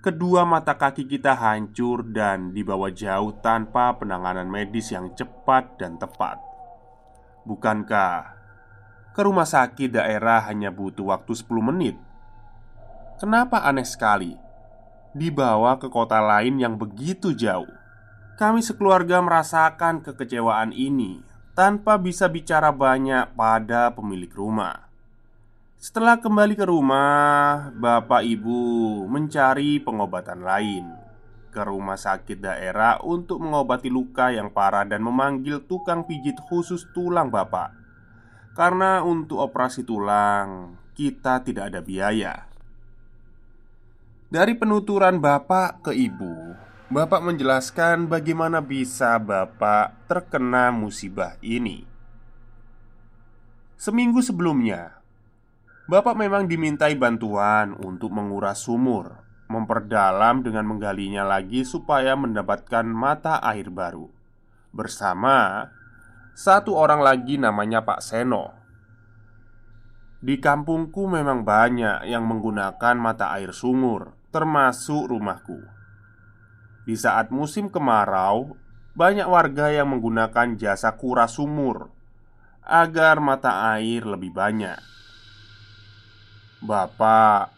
Kedua 0.00 0.48
mata 0.48 0.80
kaki 0.80 1.04
kita 1.04 1.36
hancur 1.36 2.00
dan 2.08 2.56
dibawa 2.56 2.88
jauh 2.88 3.36
tanpa 3.44 4.00
penanganan 4.00 4.48
medis 4.48 4.96
yang 4.96 5.12
cepat 5.12 5.76
dan 5.76 6.00
tepat. 6.00 6.40
Bukankah 7.44 8.32
ke 9.12 9.20
rumah 9.20 9.44
sakit 9.44 9.92
daerah 9.92 10.40
hanya 10.48 10.72
butuh 10.72 11.12
waktu 11.12 11.36
10 11.36 11.68
menit? 11.68 12.00
Kenapa 13.20 13.60
aneh 13.68 13.84
sekali 13.84 14.32
dibawa 15.12 15.76
ke 15.76 15.92
kota 15.92 16.24
lain 16.24 16.56
yang 16.56 16.80
begitu 16.80 17.36
jauh? 17.36 17.68
Kami 18.40 18.64
sekeluarga 18.64 19.20
merasakan 19.20 20.00
kekecewaan 20.00 20.72
ini 20.72 21.20
tanpa 21.52 22.00
bisa 22.00 22.32
bicara 22.32 22.72
banyak 22.72 23.36
pada 23.36 23.92
pemilik 23.92 24.32
rumah. 24.32 24.88
Setelah 25.76 26.16
kembali 26.16 26.56
ke 26.56 26.64
rumah, 26.64 27.68
bapak 27.76 28.24
ibu 28.24 29.04
mencari 29.04 29.76
pengobatan 29.84 30.40
lain 30.40 30.88
ke 31.52 31.60
rumah 31.60 32.00
sakit 32.00 32.40
daerah 32.40 33.04
untuk 33.04 33.36
mengobati 33.44 33.92
luka 33.92 34.32
yang 34.32 34.48
parah 34.48 34.88
dan 34.88 35.04
memanggil 35.04 35.68
tukang 35.68 36.08
pijit 36.08 36.40
khusus 36.48 36.88
tulang 36.96 37.28
bapak. 37.28 37.76
Karena 38.56 39.04
untuk 39.04 39.44
operasi 39.44 39.84
tulang 39.84 40.72
kita 40.96 41.44
tidak 41.44 41.68
ada 41.68 41.84
biaya. 41.84 42.49
Dari 44.30 44.54
penuturan 44.54 45.18
bapak 45.18 45.82
ke 45.82 45.90
ibu, 45.90 46.54
bapak 46.86 47.18
menjelaskan 47.18 48.06
bagaimana 48.06 48.62
bisa 48.62 49.18
bapak 49.18 50.06
terkena 50.06 50.70
musibah 50.70 51.34
ini. 51.42 51.82
Seminggu 53.74 54.22
sebelumnya, 54.22 55.02
bapak 55.90 56.14
memang 56.14 56.46
dimintai 56.46 56.94
bantuan 56.94 57.74
untuk 57.82 58.14
menguras 58.14 58.62
sumur, 58.62 59.18
memperdalam 59.50 60.46
dengan 60.46 60.62
menggalinya 60.62 61.26
lagi 61.26 61.66
supaya 61.66 62.14
mendapatkan 62.14 62.86
mata 62.86 63.42
air 63.42 63.66
baru 63.66 64.06
bersama 64.70 65.66
satu 66.38 66.78
orang 66.78 67.02
lagi 67.02 67.34
namanya 67.34 67.82
Pak 67.82 67.98
Seno. 67.98 68.54
Di 70.22 70.38
kampungku 70.38 71.10
memang 71.10 71.42
banyak 71.42 72.06
yang 72.06 72.22
menggunakan 72.30 72.94
mata 72.94 73.34
air 73.34 73.50
sumur, 73.50 74.19
termasuk 74.30 75.10
rumahku. 75.10 75.58
Di 76.86 76.94
saat 76.96 77.34
musim 77.34 77.70
kemarau, 77.70 78.54
banyak 78.94 79.26
warga 79.26 79.70
yang 79.70 79.90
menggunakan 79.94 80.58
jasa 80.58 80.94
kuras 80.98 81.38
sumur 81.38 81.90
agar 82.66 83.18
mata 83.18 83.74
air 83.74 84.06
lebih 84.06 84.34
banyak. 84.34 84.78
Bapak 86.62 87.50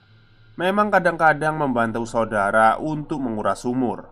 memang 0.56 0.92
kadang-kadang 0.92 1.58
membantu 1.58 2.06
saudara 2.06 2.78
untuk 2.80 3.20
menguras 3.20 3.64
sumur. 3.64 4.08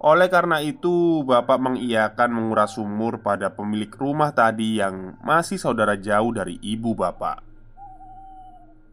Oleh 0.00 0.32
karena 0.32 0.64
itu, 0.64 1.20
Bapak 1.28 1.60
mengiyakan 1.60 2.32
menguras 2.32 2.80
sumur 2.80 3.20
pada 3.20 3.52
pemilik 3.52 3.92
rumah 3.92 4.32
tadi 4.32 4.80
yang 4.80 5.20
masih 5.20 5.60
saudara 5.60 5.92
jauh 6.00 6.32
dari 6.32 6.56
ibu 6.64 6.96
Bapak. 6.96 7.49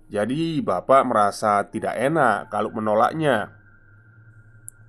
Jadi, 0.07 0.63
Bapak 0.63 1.03
merasa 1.03 1.63
tidak 1.67 1.95
enak 1.99 2.47
kalau 2.47 2.71
menolaknya, 2.71 3.51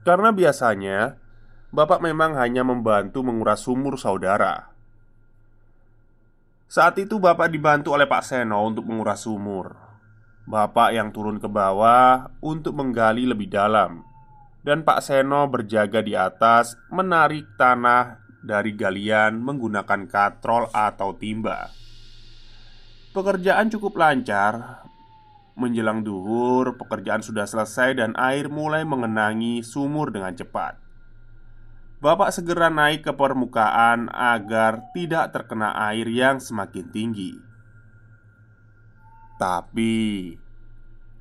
karena 0.07 0.31
biasanya 0.31 1.19
Bapak 1.75 2.01
memang 2.01 2.39
hanya 2.39 2.63
membantu 2.63 3.21
menguras 3.27 3.67
sumur 3.67 3.99
saudara. 3.99 4.73
Saat 6.71 7.03
itu, 7.03 7.19
Bapak 7.19 7.51
dibantu 7.51 7.93
oleh 7.93 8.07
Pak 8.07 8.23
Seno 8.25 8.63
untuk 8.63 8.87
menguras 8.87 9.27
sumur. 9.27 9.75
Bapak 10.49 10.97
yang 10.97 11.13
turun 11.13 11.37
ke 11.37 11.51
bawah 11.51 12.33
untuk 12.41 12.73
menggali 12.73 13.29
lebih 13.29 13.53
dalam 13.53 14.09
dan 14.69 14.83
Pak 14.85 15.01
Seno 15.01 15.49
berjaga 15.49 16.03
di 16.03 16.13
atas 16.19 16.77
menarik 16.91 17.57
tanah 17.57 18.21
dari 18.43 18.77
galian 18.77 19.41
menggunakan 19.41 20.05
katrol 20.05 20.69
atau 20.75 21.17
timba. 21.17 21.71
Pekerjaan 23.17 23.73
cukup 23.73 23.97
lancar. 23.99 24.85
Menjelang 25.59 26.07
duhur, 26.07 26.79
pekerjaan 26.79 27.19
sudah 27.19 27.43
selesai 27.43 27.99
dan 27.99 28.15
air 28.15 28.47
mulai 28.47 28.87
mengenangi 28.87 29.67
sumur 29.67 30.15
dengan 30.15 30.31
cepat. 30.31 30.79
Bapak 31.99 32.31
segera 32.31 32.71
naik 32.71 33.11
ke 33.11 33.13
permukaan 33.19 34.07
agar 34.15 34.95
tidak 34.95 35.35
terkena 35.35 35.75
air 35.91 36.07
yang 36.07 36.39
semakin 36.39 36.87
tinggi. 36.95 37.35
Tapi 39.35 40.31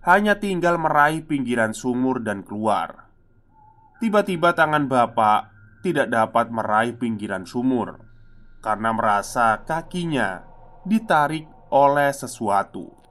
hanya 0.06 0.38
tinggal 0.38 0.78
meraih 0.78 1.26
pinggiran 1.26 1.74
sumur 1.74 2.22
dan 2.22 2.46
keluar. 2.46 3.10
Tiba-tiba 3.98 4.54
tangan 4.54 4.86
bapak 4.86 5.50
tidak 5.82 6.14
dapat 6.14 6.54
meraih 6.54 6.94
pinggiran 6.94 7.50
sumur 7.50 7.98
karena 8.62 8.94
merasa 8.94 9.66
kakinya 9.66 10.46
ditarik 10.86 11.50
oleh 11.74 12.14
sesuatu. 12.14 13.07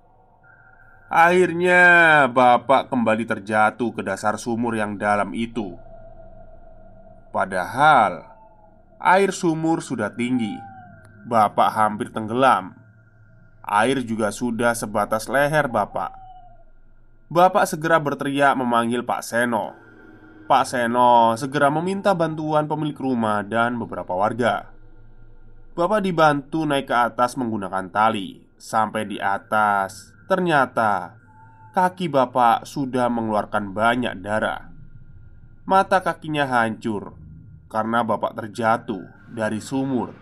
Akhirnya, 1.06 2.26
bapak 2.26 2.90
kembali 2.90 3.25
terjatuh 3.25 3.94
ke 3.94 4.02
dasar 4.02 4.34
sumur 4.36 4.75
yang 4.75 4.98
dalam 4.98 5.30
itu. 5.32 5.78
Padahal 7.30 8.26
air 8.98 9.30
sumur 9.30 9.84
sudah 9.84 10.10
tinggi, 10.10 10.54
bapak 11.28 11.70
hampir 11.70 12.10
tenggelam. 12.10 12.74
Air 13.62 14.02
juga 14.02 14.31
sudah 14.31 14.74
sebatas 14.74 15.31
leher 15.31 15.70
bapak. 15.70 16.11
Bapak 17.26 17.66
segera 17.66 17.98
berteriak 17.98 18.54
memanggil 18.54 19.02
Pak 19.02 19.26
Seno 19.26 19.87
Pak 20.46 20.62
Seno 20.62 21.35
segera 21.35 21.74
meminta 21.74 22.14
bantuan 22.14 22.70
pemilik 22.70 22.94
rumah 22.94 23.42
dan 23.42 23.74
beberapa 23.83 24.14
warga. 24.14 24.70
Bapak 25.74 26.07
dibantu 26.07 26.62
naik 26.62 26.87
ke 26.87 26.94
atas 26.94 27.35
menggunakan 27.35 27.90
tali. 27.90 28.46
Sampai 28.54 29.11
di 29.11 29.18
atas, 29.18 30.15
ternyata 30.26 31.18
kaki 31.70 32.10
bapak 32.10 32.66
sudah 32.66 33.06
mengeluarkan 33.06 33.70
banyak 33.70 34.14
darah. 34.22 34.70
Mata 35.66 36.02
kakinya 36.02 36.46
hancur 36.46 37.18
karena 37.66 38.06
bapak 38.06 38.38
terjatuh 38.38 39.02
dari 39.30 39.58
sumur 39.58 40.14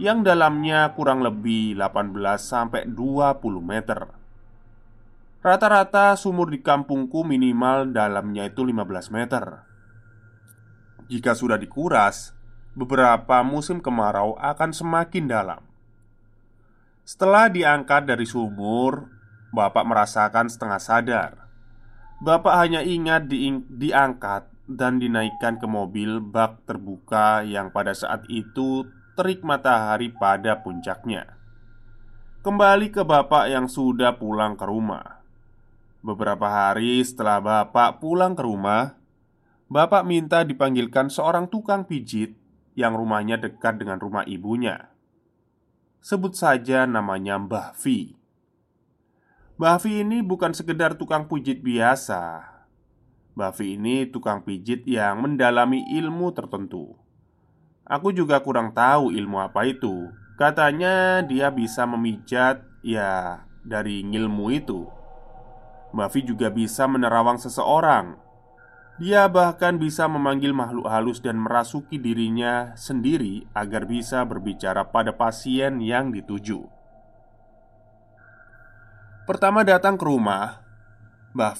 yang 0.00 0.24
dalamnya 0.24 0.90
kurang 0.96 1.20
lebih 1.20 1.76
18 1.76 2.16
sampai 2.40 2.88
20 2.88 3.60
meter. 3.60 4.00
Rata-rata 5.40 6.16
sumur 6.20 6.52
di 6.52 6.60
kampungku 6.60 7.24
minimal 7.24 7.96
dalamnya 7.96 8.52
itu 8.52 8.60
15 8.60 9.08
meter 9.08 9.64
Jika 11.08 11.32
sudah 11.32 11.56
dikuras, 11.56 12.36
beberapa 12.76 13.40
musim 13.40 13.80
kemarau 13.80 14.36
akan 14.36 14.76
semakin 14.76 15.24
dalam 15.32 15.64
Setelah 17.08 17.48
diangkat 17.48 18.04
dari 18.04 18.28
sumur, 18.28 19.19
Bapak 19.50 19.84
merasakan 19.86 20.46
setengah 20.46 20.80
sadar 20.80 21.30
Bapak 22.22 22.54
hanya 22.60 22.80
ingat 22.86 23.26
di 23.26 23.50
diangkat 23.66 24.46
dan 24.70 25.02
dinaikkan 25.02 25.58
ke 25.58 25.66
mobil 25.66 26.22
bak 26.22 26.62
terbuka 26.68 27.42
yang 27.42 27.74
pada 27.74 27.90
saat 27.90 28.22
itu 28.30 28.86
terik 29.18 29.42
matahari 29.42 30.14
pada 30.14 30.62
puncaknya 30.62 31.34
Kembali 32.40 32.88
ke 32.94 33.02
bapak 33.04 33.50
yang 33.50 33.66
sudah 33.66 34.16
pulang 34.16 34.54
ke 34.54 34.64
rumah 34.64 35.20
Beberapa 36.00 36.48
hari 36.48 37.04
setelah 37.04 37.44
bapak 37.44 38.00
pulang 38.00 38.32
ke 38.32 38.40
rumah, 38.40 38.96
bapak 39.68 40.08
minta 40.08 40.40
dipanggilkan 40.48 41.12
seorang 41.12 41.44
tukang 41.52 41.84
pijit 41.84 42.40
yang 42.72 42.96
rumahnya 42.96 43.36
dekat 43.36 43.76
dengan 43.76 44.00
rumah 44.00 44.24
ibunya. 44.24 44.88
Sebut 46.00 46.32
saja 46.32 46.88
namanya 46.88 47.36
Mbah 47.36 47.76
Vi. 47.76 48.16
Mbah 49.60 49.76
Vi 49.84 50.00
ini 50.00 50.24
bukan 50.24 50.56
sekedar 50.56 50.96
tukang 50.96 51.28
pijit 51.28 51.60
biasa. 51.60 52.48
Mbah 53.36 53.52
Vi 53.60 53.76
ini 53.76 54.08
tukang 54.08 54.40
pijit 54.40 54.88
yang 54.88 55.20
mendalami 55.20 55.84
ilmu 56.00 56.32
tertentu. 56.32 56.96
Aku 57.84 58.08
juga 58.08 58.40
kurang 58.40 58.72
tahu 58.72 59.12
ilmu 59.12 59.36
apa 59.36 59.68
itu. 59.68 60.08
Katanya 60.40 61.20
dia 61.20 61.52
bisa 61.52 61.84
memijat 61.84 62.64
ya 62.80 63.44
dari 63.60 64.00
ilmu 64.00 64.48
itu 64.48 64.88
Mavi 65.92 66.24
juga 66.24 66.48
bisa 66.48 66.88
menerawang 66.88 67.36
seseorang. 67.36 68.16
Dia 68.96 69.28
bahkan 69.28 69.76
bisa 69.76 70.08
memanggil 70.08 70.56
makhluk 70.56 70.88
halus 70.88 71.20
dan 71.20 71.36
merasuki 71.36 72.00
dirinya 72.00 72.72
sendiri 72.80 73.44
agar 73.52 73.84
bisa 73.84 74.24
berbicara 74.24 74.88
pada 74.88 75.12
pasien 75.12 75.84
yang 75.84 76.16
dituju. 76.16 76.79
Pertama 79.30 79.62
datang 79.62 79.94
ke 79.94 80.02
rumah, 80.10 80.58
Mbah 81.38 81.54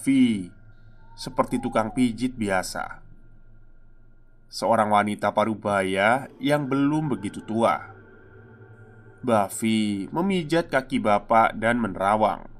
seperti 1.14 1.62
tukang 1.62 1.94
pijit 1.94 2.34
biasa. 2.34 2.98
Seorang 4.50 4.90
wanita 4.90 5.30
parubaya 5.30 6.26
yang 6.42 6.66
belum 6.66 7.14
begitu 7.14 7.38
tua. 7.46 7.94
Mbah 9.22 9.54
memijat 10.10 10.66
kaki 10.66 10.98
bapak 10.98 11.54
dan 11.62 11.78
menerawang. 11.78 12.50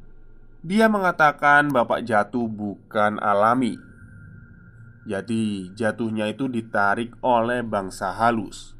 Dia 0.62 0.87
mengatakan 0.87 1.75
bapak 1.75 2.07
jatuh 2.07 2.46
bukan 2.46 3.18
alami 3.18 3.81
Jadi 5.09 5.75
jatuhnya 5.75 6.31
itu 6.31 6.53
ditarik 6.53 7.16
oleh 7.25 7.64
bangsa 7.64 8.12
halus 8.12 8.77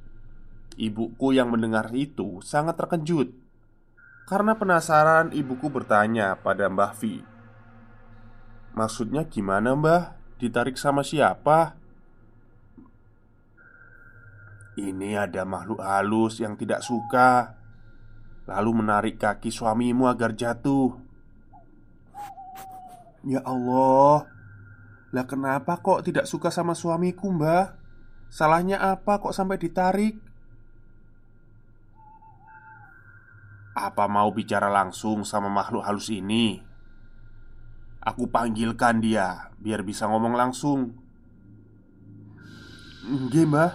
Ibuku 0.77 1.33
yang 1.33 1.49
mendengar 1.49 1.89
itu 1.97 2.45
sangat 2.45 2.77
terkejut 2.77 3.40
Karena 4.31 4.55
penasaran 4.55 5.35
ibuku 5.35 5.67
bertanya 5.67 6.39
pada 6.39 6.71
Mbah 6.71 6.95
Vi 7.03 7.19
Maksudnya 8.79 9.27
gimana 9.27 9.75
mbah? 9.75 10.15
Ditarik 10.39 10.79
sama 10.79 11.03
siapa? 11.03 11.75
Ini 14.79 15.19
ada 15.19 15.43
makhluk 15.43 15.83
halus 15.83 16.39
yang 16.39 16.55
tidak 16.55 16.87
suka 16.87 17.59
Lalu 18.47 18.71
menarik 18.87 19.19
kaki 19.19 19.51
suamimu 19.51 20.07
agar 20.07 20.39
jatuh 20.39 20.95
Ya 23.27 23.43
Allah 23.43 24.31
Lah 25.11 25.27
kenapa 25.27 25.83
kok 25.83 26.07
tidak 26.07 26.31
suka 26.31 26.55
sama 26.55 26.79
suamiku 26.79 27.35
mbah? 27.35 27.75
Salahnya 28.31 28.79
apa 28.79 29.19
kok 29.19 29.35
sampai 29.35 29.59
ditarik? 29.59 30.30
Apa 33.71 34.11
mau 34.11 34.35
bicara 34.35 34.67
langsung 34.67 35.23
sama 35.23 35.47
makhluk 35.47 35.87
halus 35.87 36.11
ini? 36.11 36.59
Aku 38.03 38.27
panggilkan 38.27 38.99
dia 38.99 39.55
biar 39.63 39.87
bisa 39.87 40.11
ngomong 40.11 40.35
langsung. 40.35 40.97
Nggih, 43.07 43.47
Mbah. 43.47 43.73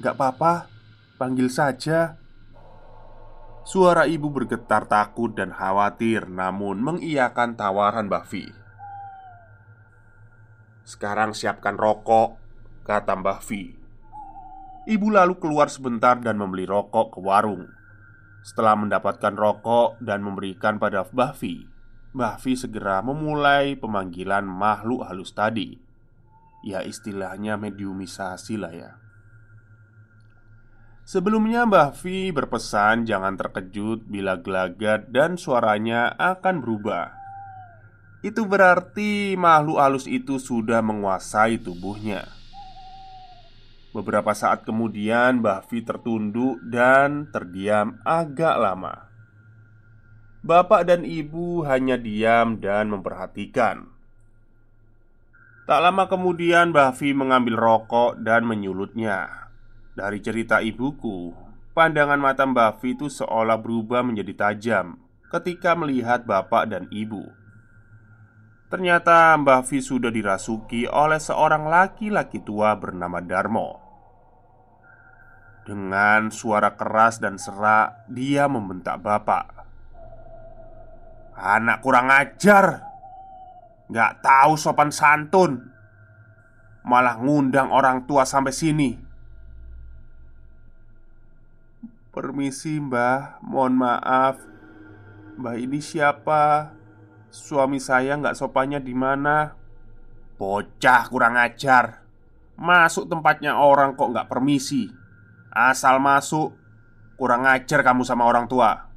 Gak 0.00 0.14
apa-apa. 0.16 0.70
Panggil 1.20 1.52
saja. 1.52 2.16
Suara 3.66 4.06
ibu 4.06 4.30
bergetar 4.30 4.86
takut 4.86 5.34
dan 5.34 5.50
khawatir 5.50 6.30
namun 6.30 6.78
mengiyakan 6.78 7.58
tawaran 7.58 8.06
Mbah 8.06 8.22
Vi 8.30 8.46
Sekarang 10.86 11.34
siapkan 11.34 11.74
rokok 11.74 12.38
Kata 12.86 13.18
Mbah 13.18 13.42
Vi 13.42 13.74
Ibu 14.86 15.10
lalu 15.10 15.42
keluar 15.42 15.66
sebentar 15.66 16.14
dan 16.22 16.38
membeli 16.38 16.62
rokok 16.62 17.18
ke 17.18 17.18
warung 17.18 17.66
Setelah 18.46 18.78
mendapatkan 18.78 19.34
rokok 19.34 19.98
dan 19.98 20.22
memberikan 20.22 20.78
pada 20.78 21.02
Mbah 21.02 21.34
Vi 22.38 22.54
segera 22.54 23.02
memulai 23.02 23.74
pemanggilan 23.74 24.46
makhluk 24.46 25.02
halus 25.02 25.34
tadi. 25.34 25.74
Ya 26.62 26.86
istilahnya 26.86 27.58
mediumisasi 27.58 28.54
lah 28.54 28.70
ya. 28.70 28.90
Sebelumnya 31.02 31.66
Mbah 31.66 31.90
Vi 31.98 32.30
berpesan 32.30 33.02
jangan 33.02 33.34
terkejut 33.34 34.06
bila 34.06 34.38
gelagat 34.38 35.10
dan 35.10 35.34
suaranya 35.34 36.14
akan 36.14 36.62
berubah. 36.62 37.18
Itu 38.22 38.46
berarti 38.46 39.34
makhluk 39.34 39.82
halus 39.82 40.06
itu 40.06 40.38
sudah 40.38 40.86
menguasai 40.86 41.58
tubuhnya 41.58 42.45
Beberapa 43.96 44.36
saat 44.36 44.68
kemudian 44.68 45.40
Mbah 45.40 45.64
Vi 45.72 45.80
tertunduk 45.80 46.60
dan 46.68 47.32
terdiam 47.32 47.96
agak 48.04 48.60
lama 48.60 49.08
Bapak 50.44 50.84
dan 50.84 51.08
ibu 51.08 51.64
hanya 51.64 51.96
diam 51.96 52.60
dan 52.60 52.92
memperhatikan 52.92 53.88
Tak 55.64 55.80
lama 55.80 56.04
kemudian 56.12 56.76
Mbah 56.76 56.92
Vi 56.92 57.16
mengambil 57.16 57.56
rokok 57.56 58.20
dan 58.20 58.44
menyulutnya 58.44 59.46
dari 59.96 60.20
cerita 60.20 60.60
ibuku, 60.60 61.32
pandangan 61.72 62.20
mata 62.20 62.44
Mbak 62.44 62.84
Vi 62.84 63.00
itu 63.00 63.08
seolah 63.08 63.56
berubah 63.56 64.04
menjadi 64.04 64.36
tajam 64.36 65.00
ketika 65.32 65.72
melihat 65.72 66.28
bapak 66.28 66.68
dan 66.68 66.84
ibu. 66.92 67.24
Ternyata 68.68 69.32
Mbah 69.40 69.64
Vi 69.64 69.80
sudah 69.80 70.12
dirasuki 70.12 70.84
oleh 70.84 71.16
seorang 71.16 71.64
laki-laki 71.64 72.44
tua 72.44 72.76
bernama 72.76 73.24
Darmo. 73.24 73.85
Dengan 75.66 76.30
suara 76.30 76.78
keras 76.78 77.18
dan 77.18 77.42
serak, 77.42 78.06
dia 78.06 78.46
membentak 78.46 79.02
bapak. 79.02 79.50
Anak 81.34 81.82
kurang 81.82 82.06
ajar, 82.06 82.86
gak 83.90 84.22
tahu 84.22 84.54
sopan 84.54 84.94
santun, 84.94 85.66
malah 86.86 87.18
ngundang 87.18 87.74
orang 87.74 88.06
tua 88.06 88.22
sampai 88.22 88.54
sini. 88.54 88.94
Permisi 92.14 92.80
mbah, 92.80 93.42
mohon 93.42 93.76
maaf 93.76 94.40
Mbah 95.36 95.60
ini 95.60 95.84
siapa? 95.84 96.72
Suami 97.28 97.76
saya 97.76 98.16
nggak 98.16 98.40
sopannya 98.40 98.80
di 98.80 98.96
mana? 98.96 99.52
Bocah 100.40 101.12
kurang 101.12 101.36
ajar 101.36 102.00
Masuk 102.56 103.04
tempatnya 103.04 103.60
orang 103.60 103.92
kok 103.92 104.16
nggak 104.16 104.32
permisi 104.32 104.88
Asal 105.56 105.96
masuk 105.96 106.52
Kurang 107.16 107.48
ajar 107.48 107.80
kamu 107.80 108.04
sama 108.04 108.28
orang 108.28 108.44
tua. 108.44 108.92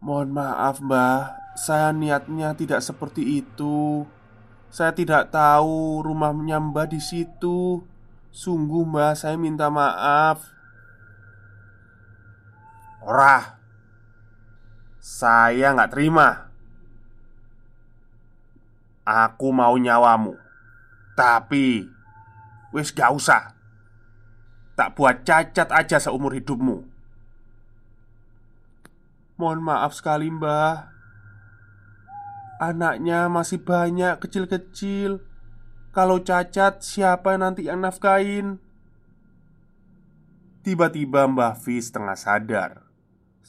Mohon 0.00 0.28
maaf 0.32 0.80
mbah. 0.80 1.36
Saya 1.54 1.92
niatnya 1.92 2.56
tidak 2.56 2.80
seperti 2.80 3.44
itu. 3.44 4.08
Saya 4.72 4.96
tidak 4.96 5.28
tahu 5.28 6.00
rumahnya 6.02 6.56
mbah 6.56 6.88
di 6.88 6.98
situ. 7.04 7.84
Sungguh 8.32 8.88
mbak 8.88 9.20
saya 9.20 9.36
minta 9.36 9.68
maaf. 9.68 10.40
Ora. 13.04 13.60
Saya 15.04 15.76
nggak 15.76 15.92
terima. 15.92 16.48
Aku 19.04 19.52
mau 19.52 19.76
nyawamu. 19.76 20.32
Tapi 21.12 21.93
Wis 22.74 22.90
gak 22.90 23.14
usah. 23.14 23.54
Tak 24.74 24.98
buat 24.98 25.22
cacat 25.22 25.70
aja 25.70 26.02
seumur 26.02 26.34
hidupmu. 26.34 26.82
Mohon 29.38 29.60
maaf 29.62 29.94
sekali 29.94 30.26
mbah. 30.26 30.90
Anaknya 32.58 33.30
masih 33.30 33.62
banyak 33.62 34.18
kecil-kecil. 34.18 35.22
Kalau 35.94 36.26
cacat, 36.26 36.82
siapa 36.82 37.38
nanti 37.38 37.70
yang 37.70 37.78
nafkain? 37.78 38.58
Tiba-tiba 40.66 41.30
Mbah 41.30 41.54
Vi 41.62 41.78
setengah 41.78 42.18
sadar. 42.18 42.70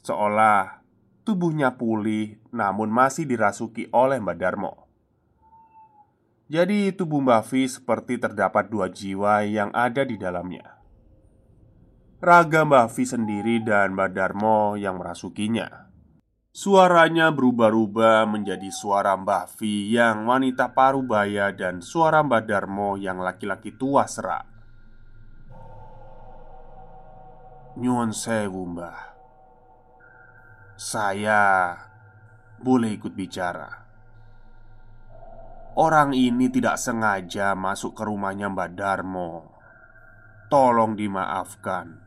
Seolah 0.06 0.86
tubuhnya 1.26 1.74
pulih 1.74 2.38
namun 2.54 2.94
masih 2.94 3.26
dirasuki 3.26 3.90
oleh 3.90 4.22
Mbak 4.22 4.38
Darmo 4.38 4.85
Jadi 6.46 6.94
tubuh 6.94 7.26
Mbah 7.26 7.42
Vi 7.50 7.66
seperti 7.66 8.22
terdapat 8.22 8.70
dua 8.70 8.86
jiwa 8.86 9.42
yang 9.50 9.74
ada 9.74 10.06
di 10.06 10.14
dalamnya 10.14 10.78
Raga 12.22 12.62
Mbah 12.62 12.86
Vi 12.94 13.02
sendiri 13.02 13.66
dan 13.66 13.98
Mbak 13.98 14.14
Darmo 14.14 14.78
yang 14.78 15.02
merasukinya 15.02 15.90
Suaranya 16.56 17.34
berubah-ubah 17.34 18.30
menjadi 18.30 18.70
suara 18.72 19.18
Mbah 19.18 19.58
Vi 19.58 19.92
yang 19.92 20.30
wanita 20.30 20.72
parubaya 20.72 21.50
dan 21.50 21.82
suara 21.82 22.22
Mbah 22.22 22.48
Darmo 22.48 22.96
yang 22.96 23.20
laki-laki 23.20 23.76
tua 23.76 24.08
serak. 24.08 24.48
Nyuwun 27.76 28.16
sewu, 28.16 28.72
Mbah. 28.72 29.00
Saya 30.80 31.76
boleh 32.64 32.96
ikut 32.96 33.12
bicara. 33.12 33.85
Orang 35.76 36.16
ini 36.16 36.48
tidak 36.48 36.80
sengaja 36.80 37.52
masuk 37.52 38.00
ke 38.00 38.08
rumahnya 38.08 38.48
Mbah 38.48 38.72
Darmo. 38.72 39.52
Tolong 40.48 40.96
dimaafkan. 40.96 42.00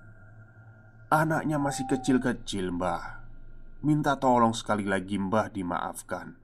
Anaknya 1.12 1.61
masih 1.61 1.85
kecil-kecil, 1.85 2.72
Mbah. 2.72 3.18
Minta 3.78 4.18
tolong 4.18 4.50
sekali 4.59 4.83
lagi 4.83 5.22
Mbah 5.22 5.54
dimaafkan 5.54 6.35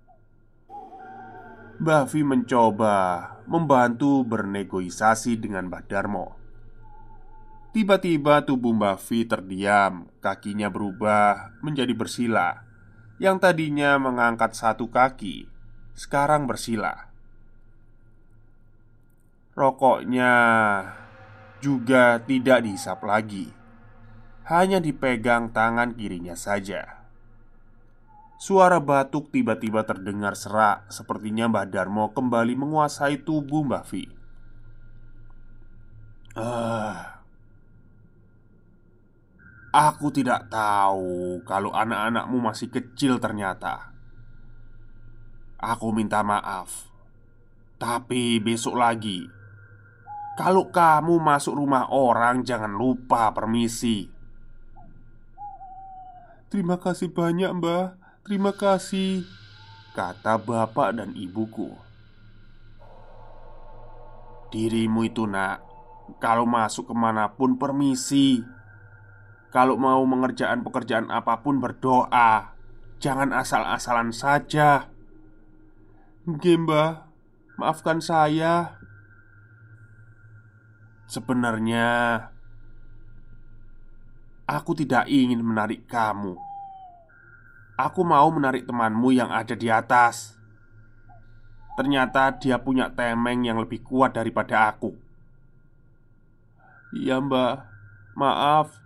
Mbah 1.82 2.06
Vi 2.06 2.22
mencoba 2.22 2.94
membantu 3.50 4.22
bernegosiasi 4.22 5.34
dengan 5.42 5.66
Mbah 5.66 5.82
Darmo 5.82 6.38
Tiba-tiba 7.74 8.46
tubuh 8.46 8.70
Mbah 8.70 9.02
Vi 9.02 9.26
terdiam 9.26 10.06
Kakinya 10.22 10.70
berubah 10.70 11.58
menjadi 11.58 11.90
bersila 11.90 12.62
Yang 13.18 13.50
tadinya 13.50 13.98
mengangkat 13.98 14.54
satu 14.54 14.86
kaki 14.86 15.50
Sekarang 15.90 16.46
bersila 16.46 17.13
Rokoknya 19.54 20.32
juga 21.62 22.18
tidak 22.26 22.66
dihisap 22.66 23.06
lagi. 23.06 23.54
Hanya 24.50 24.82
dipegang 24.82 25.54
tangan 25.54 25.94
kirinya 25.94 26.34
saja. 26.34 27.06
Suara 28.34 28.82
batuk 28.82 29.32
tiba-tiba 29.32 29.86
terdengar 29.88 30.36
serak 30.36 30.90
Sepertinya 30.92 31.48
Mbah 31.48 31.64
Darmo 31.70 32.12
kembali 32.12 32.58
menguasai 32.58 33.22
tubuh 33.22 33.64
Mbah 33.64 33.86
Vi 33.88 34.04
uh, 36.36 36.98
Aku 39.72 40.12
tidak 40.12 40.50
tahu 40.50 41.40
kalau 41.48 41.74
anak-anakmu 41.74 42.38
masih 42.38 42.70
kecil 42.70 43.18
ternyata. 43.18 43.90
Aku 45.58 45.90
minta 45.90 46.22
maaf. 46.22 46.86
Tapi 47.74 48.38
besok 48.38 48.78
lagi 48.78 49.26
Kalau 50.34 50.70
kamu 50.74 51.22
masuk 51.22 51.54
rumah 51.54 51.86
orang 51.94 52.42
jangan 52.42 52.74
lupa 52.74 53.30
permisi 53.30 54.10
Terima 56.50 56.78
kasih 56.78 57.14
banyak 57.14 57.50
mbah 57.54 58.04
Terima 58.24 58.56
kasih, 58.56 59.20
kata 59.92 60.40
bapak 60.40 60.96
dan 60.96 61.12
ibuku. 61.12 61.76
Dirimu 64.48 65.04
itu, 65.04 65.28
nak, 65.28 65.60
kalau 66.24 66.48
masuk 66.48 66.88
ke 66.88 66.94
mana 66.96 67.36
pun 67.36 67.60
permisi. 67.60 68.40
Kalau 69.52 69.76
mau 69.76 70.00
mengerjakan 70.08 70.64
pekerjaan 70.64 71.12
apa 71.12 71.44
pun 71.44 71.60
berdoa, 71.60 72.56
jangan 72.96 73.36
asal-asalan 73.36 74.08
saja. 74.08 74.88
Mbah, 76.24 77.04
maafkan 77.60 78.00
saya. 78.00 78.80
Sebenarnya, 81.04 82.16
aku 84.48 84.72
tidak 84.76 85.08
ingin 85.08 85.40
menarik 85.44 85.84
kamu. 85.88 86.36
Aku 87.74 88.06
mau 88.06 88.30
menarik 88.30 88.64
temanmu 88.70 89.10
yang 89.10 89.34
ada 89.34 89.58
di 89.58 89.66
atas. 89.66 90.38
Ternyata 91.74 92.38
dia 92.38 92.62
punya 92.62 92.86
temeng 92.94 93.42
yang 93.42 93.58
lebih 93.58 93.82
kuat 93.82 94.14
daripada 94.14 94.70
aku. 94.70 94.94
Iya 96.94 97.18
mbah 97.18 97.66
Maaf 98.14 98.78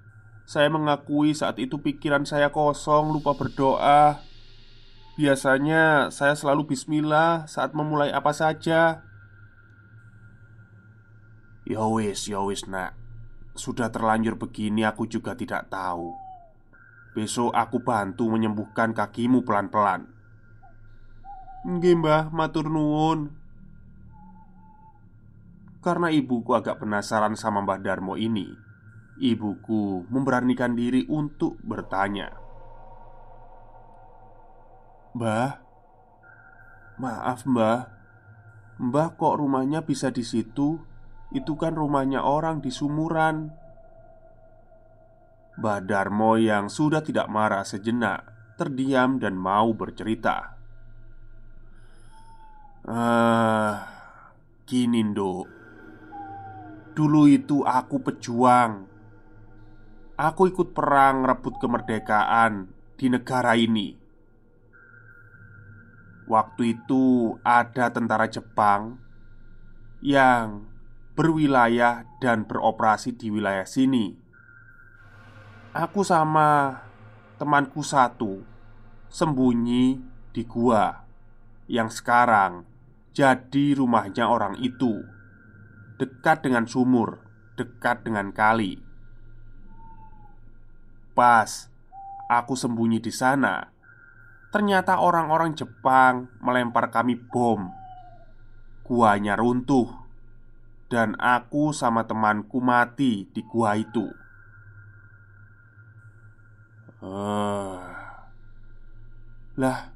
Saya 0.49 0.73
mengakui 0.73 1.37
saat 1.37 1.61
itu 1.61 1.77
pikiran 1.77 2.25
saya 2.25 2.49
kosong 2.49 3.13
Lupa 3.13 3.37
berdoa. 3.37 4.25
Biasanya 5.21 6.09
saya 6.09 6.33
selalu 6.33 6.73
bismillah 6.73 7.45
saat 7.45 7.77
memulai 7.77 8.09
apa 8.09 8.33
saja 8.33 9.05
Yowis, 11.69 12.25
ya 12.25 12.41
yowis 12.41 12.65
ya 12.65 12.73
nak. 12.73 12.91
Sudah 13.53 13.93
terlanjur 13.93 14.41
begini 14.41 14.89
aku 14.89 15.05
juga 15.05 15.37
tidak 15.37 15.69
tahu. 15.69 16.17
Besok 17.13 17.53
aku 17.53 17.85
bantu 17.85 18.33
menyembuhkan 18.33 18.97
kakimu 18.97 19.45
pelan-pelan. 19.45 20.09
Nggih 21.69 22.01
mbah, 22.01 22.33
matur 22.33 22.73
nuwun. 22.73 23.37
Karena 25.85 26.09
ibuku 26.09 26.57
agak 26.57 26.81
penasaran 26.83 27.39
sama 27.39 27.63
Mbah 27.63 27.79
Darmo 27.79 28.19
ini 28.19 28.51
Ibuku 29.19 30.07
memberanikan 30.11 30.75
diri 30.79 31.03
untuk 31.11 31.59
bertanya. 31.63 32.35
Mbah 35.15 35.69
Maaf 36.99 37.47
mbah. 37.47 37.95
Mbah 38.79 39.15
kok 39.15 39.39
rumahnya 39.39 39.87
bisa 39.87 40.11
di 40.11 40.27
situ? 40.27 40.83
Itu 41.33 41.61
kan 41.61 41.77
rumahnya 41.77 42.25
orang 42.25 42.65
di 42.65 42.73
sumuran. 42.73 43.53
Mbah 45.59 45.81
Darmo 45.83 46.39
yang 46.39 46.71
sudah 46.71 47.03
tidak 47.03 47.27
marah 47.27 47.67
sejenak 47.67 48.39
Terdiam 48.59 49.23
dan 49.23 49.39
mau 49.39 49.71
bercerita. 49.71 50.59
Ah, 52.83 53.87
gini 54.67 55.03
dok 55.15 55.47
Dulu 56.91 57.31
itu 57.31 57.63
aku 57.63 58.03
pejuang. 58.03 58.91
Aku 60.19 60.51
ikut 60.51 60.75
perang 60.75 61.23
rebut 61.23 61.55
kemerdekaan 61.63 62.67
di 62.99 63.07
negara 63.07 63.55
ini. 63.55 63.95
Waktu 66.27 66.63
itu 66.75 67.39
ada 67.47 67.95
tentara 67.95 68.27
Jepang 68.27 68.99
Yang 70.03 70.67
berwilayah 71.19 72.07
dan 72.23 72.47
beroperasi 72.47 73.19
di 73.19 73.35
wilayah 73.35 73.67
sini. 73.67 74.15
Aku 75.75 76.07
sama 76.07 76.79
temanku 77.43 77.83
satu 77.83 78.47
sembunyi 79.11 79.99
di 80.31 80.47
gua 80.47 81.03
yang 81.67 81.91
sekarang 81.91 82.63
jadi 83.11 83.75
rumahnya 83.75 84.31
orang 84.31 84.63
itu, 84.63 85.03
dekat 85.99 86.47
dengan 86.47 86.71
sumur, 86.71 87.19
dekat 87.59 88.07
dengan 88.07 88.31
kali. 88.31 88.79
Pas 91.19 91.67
aku 92.31 92.55
sembunyi 92.55 93.03
di 93.03 93.11
sana, 93.11 93.67
ternyata 94.55 95.03
orang-orang 95.03 95.51
Jepang 95.59 96.31
melempar 96.39 96.95
kami 96.95 97.19
bom. 97.19 97.75
Guanya 98.87 99.35
runtuh 99.35 100.08
dan 100.89 101.13
aku 101.21 101.77
sama 101.77 102.09
temanku 102.09 102.65
mati 102.65 103.29
di 103.29 103.45
gua 103.45 103.77
itu. 103.77 104.09
Uh, 106.99 107.79
lah, 109.55 109.95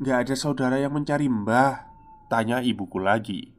nggak 0.00 0.18
ada 0.24 0.34
saudara 0.38 0.80
yang 0.80 0.94
mencari 0.94 1.28
mbah? 1.28 1.92
Tanya 2.30 2.64
ibuku 2.64 2.96
lagi. 3.02 3.52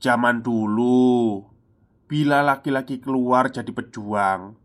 Zaman 0.00 0.40
dulu, 0.40 1.44
bila 2.08 2.40
laki-laki 2.40 2.98
keluar 2.98 3.52
jadi 3.52 3.68
pejuang, 3.68 4.56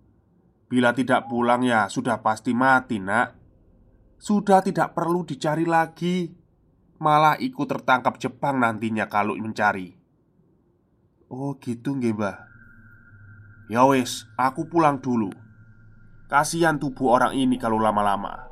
bila 0.71 0.95
tidak 0.95 1.27
pulang 1.27 1.61
ya 1.67 1.91
sudah 1.91 2.23
pasti 2.23 2.55
mati, 2.55 2.97
Nak. 3.03 3.35
Sudah 4.17 4.65
tidak 4.65 4.97
perlu 4.97 5.21
dicari 5.27 5.67
lagi 5.67 6.46
malah 6.97 7.37
ikut 7.37 7.65
tertangkap 7.69 8.17
Jepang 8.17 8.61
nantinya 8.61 9.09
kalau 9.09 9.37
mencari. 9.37 9.97
Oh 11.27 11.57
gitu 11.59 11.97
nggih, 11.97 12.15
Mbah. 12.15 12.37
Ya 13.67 13.83
wis, 13.83 14.23
aku 14.39 14.69
pulang 14.71 15.03
dulu. 15.03 15.27
Kasihan 16.31 16.79
tubuh 16.79 17.19
orang 17.19 17.35
ini 17.35 17.59
kalau 17.59 17.79
lama-lama. 17.79 18.47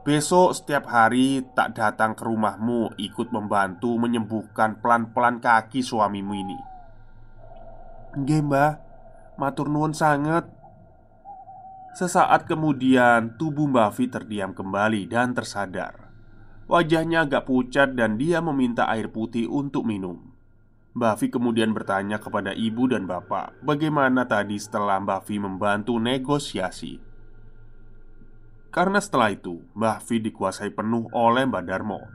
Besok 0.00 0.56
setiap 0.56 0.88
hari 0.88 1.44
tak 1.52 1.76
datang 1.76 2.16
ke 2.16 2.24
rumahmu 2.24 2.96
ikut 2.96 3.28
membantu 3.30 4.00
menyembuhkan 4.00 4.80
pelan-pelan 4.80 5.44
kaki 5.44 5.84
suamimu 5.84 6.32
ini. 6.34 6.58
Nggih, 8.16 8.42
Mbah. 8.48 8.72
Matur 9.36 9.68
nuwun 9.68 9.92
sangat. 9.92 10.48
Sesaat 11.94 12.48
kemudian 12.48 13.36
tubuh 13.36 13.68
Mbah 13.68 13.92
Fi 13.92 14.08
terdiam 14.08 14.56
kembali 14.56 15.04
dan 15.04 15.36
tersadar. 15.36 15.99
Wajahnya 16.70 17.26
agak 17.26 17.50
pucat 17.50 17.98
dan 17.98 18.14
dia 18.14 18.38
meminta 18.38 18.86
air 18.86 19.10
putih 19.10 19.50
untuk 19.50 19.82
minum. 19.82 20.30
Mbak 20.94 21.14
Vi 21.18 21.26
kemudian 21.34 21.74
bertanya 21.74 22.22
kepada 22.22 22.50
ibu 22.50 22.90
dan 22.90 23.06
bapak 23.10 23.58
Bagaimana 23.62 24.26
tadi 24.30 24.54
setelah 24.54 25.02
Mbak 25.02 25.20
Vi 25.26 25.36
membantu 25.42 25.98
negosiasi? 25.98 27.02
Karena 28.70 29.02
setelah 29.02 29.34
itu 29.34 29.66
Mbak 29.74 29.98
Vi 30.06 30.16
dikuasai 30.30 30.70
penuh 30.70 31.10
oleh 31.10 31.42
Mbak 31.50 31.64
Darmo. 31.66 32.06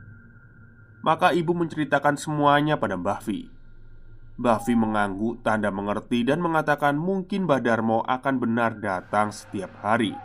Maka 1.04 1.36
ibu 1.36 1.52
menceritakan 1.52 2.16
semuanya 2.16 2.80
pada 2.80 2.96
Mbak 2.96 3.20
Vi 3.28 4.74
mengangguk 4.80 5.44
tanda 5.44 5.68
mengerti 5.68 6.24
dan 6.24 6.40
mengatakan 6.40 6.96
mungkin 6.96 7.44
Mbak 7.44 7.60
Darmo 7.60 8.08
akan 8.08 8.40
benar 8.40 8.80
datang 8.80 9.36
setiap 9.36 9.76
hari 9.84 10.16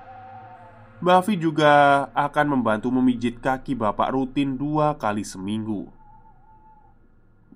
Bafi 1.01 1.41
juga 1.41 2.07
akan 2.13 2.61
membantu 2.61 2.93
memijit 2.93 3.41
kaki 3.41 3.73
bapak 3.73 4.13
rutin 4.13 4.61
dua 4.61 5.01
kali 5.01 5.25
seminggu. 5.25 5.89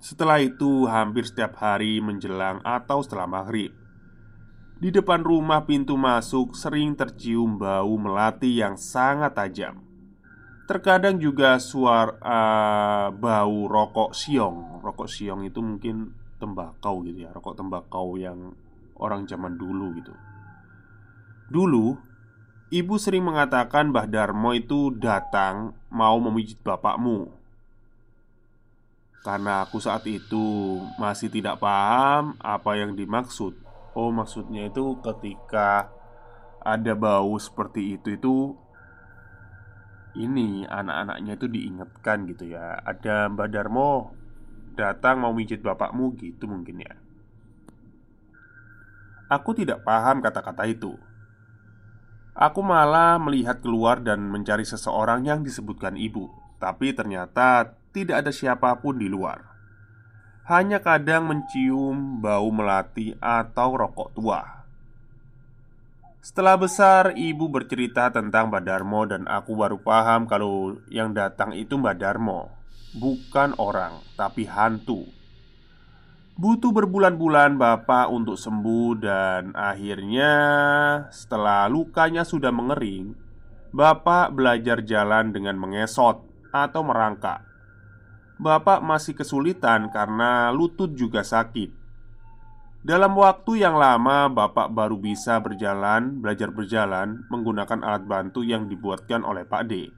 Setelah 0.01 0.41
itu, 0.41 0.89
hampir 0.89 1.29
setiap 1.29 1.53
hari 1.61 2.01
menjelang 2.01 2.57
atau 2.65 3.05
setelah 3.05 3.29
maghrib, 3.29 3.69
di 4.81 4.89
depan 4.89 5.21
rumah 5.21 5.61
pintu 5.61 5.93
masuk 5.93 6.57
sering 6.57 6.97
tercium 6.97 7.61
bau 7.61 7.93
melati 8.01 8.65
yang 8.65 8.81
sangat 8.81 9.37
tajam. 9.37 9.77
Terkadang 10.65 11.21
juga 11.21 11.61
suara 11.61 12.17
uh, 12.25 13.07
bau 13.13 13.69
rokok 13.69 14.17
siong. 14.17 14.81
Rokok 14.81 15.05
siong 15.05 15.45
itu 15.45 15.61
mungkin 15.61 16.09
tembakau 16.41 17.05
gitu 17.05 17.25
ya, 17.25 17.31
rokok 17.31 17.61
tembakau 17.61 18.17
yang 18.17 18.57
orang 18.97 19.29
zaman 19.29 19.53
dulu 19.53 19.93
gitu. 20.01 20.13
Dulu 21.53 21.93
Ibu 22.75 22.99
sering 22.99 23.23
mengatakan 23.23 23.87
Mbah 23.87 24.03
Darmo 24.03 24.51
itu 24.51 24.91
datang 24.91 25.71
mau 25.87 26.19
memijit 26.19 26.59
bapakmu. 26.59 27.31
Karena 29.23 29.63
aku 29.63 29.79
saat 29.79 30.03
itu 30.11 30.83
masih 30.99 31.31
tidak 31.31 31.63
paham 31.63 32.35
apa 32.43 32.75
yang 32.75 32.91
dimaksud. 32.91 33.55
Oh 33.95 34.11
maksudnya 34.11 34.67
itu 34.67 34.99
ketika 34.99 35.87
ada 36.59 36.91
bau 36.99 37.39
seperti 37.39 37.95
itu 37.95 38.19
itu 38.19 38.35
Ini 40.15 40.67
anak-anaknya 40.67 41.35
itu 41.35 41.47
diingatkan 41.47 42.27
gitu 42.27 42.47
ya. 42.47 42.79
Ada 42.83 43.31
Mbah 43.31 43.51
Darmo 43.51 44.15
datang 44.75 45.23
mau 45.23 45.31
mijit 45.31 45.63
bapakmu 45.63 46.11
gitu 46.19 46.47
mungkin 46.47 46.83
ya. 46.83 46.95
Aku 49.31 49.55
tidak 49.55 49.83
paham 49.87 50.19
kata-kata 50.19 50.67
itu 50.67 50.95
Aku 52.35 52.59
malah 52.59 53.15
melihat 53.15 53.63
keluar 53.63 54.03
dan 54.03 54.27
mencari 54.27 54.67
seseorang 54.67 55.23
yang 55.23 55.39
disebutkan 55.39 55.95
ibu, 55.95 56.27
tapi 56.59 56.91
ternyata 56.91 57.79
tidak 57.95 58.27
ada 58.27 58.31
siapa 58.35 58.75
pun 58.83 58.99
di 58.99 59.07
luar. 59.07 59.39
Hanya 60.43 60.83
kadang 60.83 61.31
mencium 61.31 62.19
bau 62.19 62.51
melati 62.51 63.15
atau 63.23 63.79
rokok 63.79 64.09
tua. 64.19 64.41
Setelah 66.19 66.59
besar, 66.59 67.15
ibu 67.15 67.47
bercerita 67.47 68.11
tentang 68.11 68.51
Mbak 68.51 68.63
Darmo 68.67 69.07
dan 69.07 69.23
aku 69.31 69.55
baru 69.55 69.79
paham 69.79 70.27
kalau 70.27 70.75
yang 70.91 71.15
datang 71.15 71.55
itu 71.55 71.79
Mbak 71.79 72.03
Darmo, 72.03 72.51
bukan 72.99 73.55
orang, 73.55 74.03
tapi 74.19 74.43
hantu. 74.43 75.07
Butuh 76.35 76.75
berbulan-bulan 76.75 77.55
bapak 77.55 78.11
untuk 78.11 78.35
sembuh 78.35 78.91
dan 78.99 79.55
akhirnya 79.55 80.31
setelah 81.07 81.71
lukanya 81.71 82.27
sudah 82.27 82.51
mengering 82.51 83.25
Bapak 83.75 84.31
belajar 84.31 84.79
jalan 84.87 85.35
dengan 85.35 85.59
mengesot 85.59 86.23
atau 86.55 86.79
merangkak. 86.79 87.43
Bapak 88.39 88.79
masih 88.79 89.19
kesulitan 89.19 89.91
karena 89.91 90.47
lutut 90.55 90.95
juga 90.95 91.27
sakit. 91.27 91.75
Dalam 92.87 93.19
waktu 93.19 93.67
yang 93.67 93.75
lama, 93.75 94.31
bapak 94.31 94.71
baru 94.71 94.95
bisa 94.95 95.43
berjalan, 95.43 96.23
belajar 96.23 96.55
berjalan 96.55 97.27
menggunakan 97.27 97.83
alat 97.83 98.07
bantu 98.07 98.47
yang 98.47 98.71
dibuatkan 98.71 99.27
oleh 99.27 99.43
Pak 99.43 99.63
D. 99.67 99.91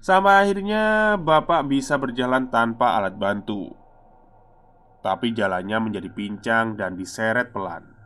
Sampai 0.00 0.48
akhirnya, 0.48 1.20
bapak 1.20 1.68
bisa 1.68 2.00
berjalan 2.00 2.48
tanpa 2.48 2.96
alat 2.96 3.20
bantu, 3.20 3.76
tapi 5.06 5.30
jalannya 5.30 5.78
menjadi 5.78 6.10
pincang 6.10 6.74
dan 6.74 6.98
diseret 6.98 7.54
pelan 7.54 7.96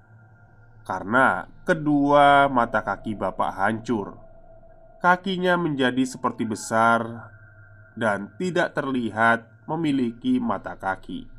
karena 0.90 1.46
kedua 1.62 2.50
mata 2.50 2.82
kaki 2.82 3.14
bapak 3.14 3.54
hancur. 3.54 4.18
Kakinya 4.98 5.54
menjadi 5.54 6.02
seperti 6.02 6.42
besar 6.42 7.30
dan 7.94 8.34
tidak 8.36 8.74
terlihat 8.74 9.46
memiliki 9.70 10.42
mata 10.42 10.74
kaki. 10.74 11.30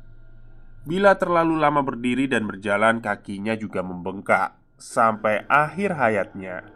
Bila 0.88 1.14
terlalu 1.20 1.60
lama 1.60 1.84
berdiri 1.84 2.26
dan 2.26 2.48
berjalan, 2.48 2.98
kakinya 2.98 3.52
juga 3.54 3.84
membengkak 3.84 4.56
sampai 4.80 5.44
akhir 5.46 5.94
hayatnya. 5.94 6.66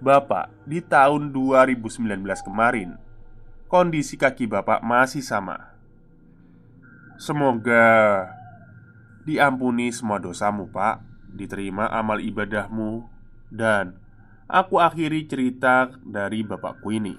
Bapak, 0.00 0.48
di 0.64 0.80
tahun 0.80 1.28
2019 1.34 2.24
kemarin, 2.40 2.96
kondisi 3.68 4.14
kaki 4.16 4.48
Bapak 4.48 4.80
masih 4.80 5.20
sama. 5.20 5.73
Semoga 7.24 8.28
diampuni 9.24 9.88
semua 9.96 10.20
dosamu, 10.20 10.68
Pak. 10.68 11.00
Diterima 11.32 11.88
amal 11.88 12.20
ibadahmu 12.20 13.08
Dan 13.48 13.96
aku 14.44 14.76
akhiri 14.76 15.24
cerita 15.24 15.88
dari 16.04 16.44
Bapakku 16.44 16.92
ini 16.92 17.16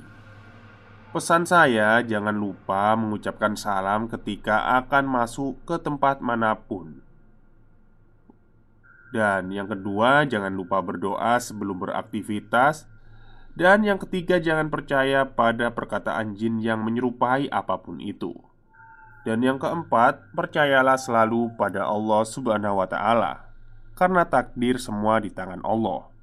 Pesan 1.09 1.49
saya, 1.49 2.05
jangan 2.05 2.37
lupa 2.37 2.93
mengucapkan 2.93 3.57
salam 3.57 4.05
ketika 4.05 4.77
akan 4.77 5.09
masuk 5.09 5.57
ke 5.65 5.81
tempat 5.81 6.21
mana 6.21 6.53
pun. 6.53 7.01
Dan 9.09 9.49
yang 9.49 9.65
kedua, 9.65 10.29
jangan 10.29 10.53
lupa 10.53 10.85
berdoa 10.85 11.41
sebelum 11.41 11.81
beraktivitas. 11.81 12.85
Dan 13.57 13.81
yang 13.81 13.97
ketiga, 13.97 14.37
jangan 14.37 14.69
percaya 14.69 15.23
pada 15.23 15.73
perkataan 15.73 16.37
jin 16.37 16.61
yang 16.61 16.83
menyerupai 16.85 17.49
apa 17.49 17.79
pun 17.81 17.97
itu. 18.03 18.35
Dan 19.25 19.41
yang 19.41 19.57
keempat, 19.57 20.37
percayalah 20.37 21.01
selalu 21.01 21.57
pada 21.57 21.89
Allah 21.89 22.21
Subhanahu 22.21 22.77
wa 22.77 22.85
Ta'ala, 22.85 23.49
karena 23.97 24.21
takdir 24.29 24.77
semua 24.77 25.17
di 25.17 25.33
tangan 25.33 25.65
Allah. 25.65 26.13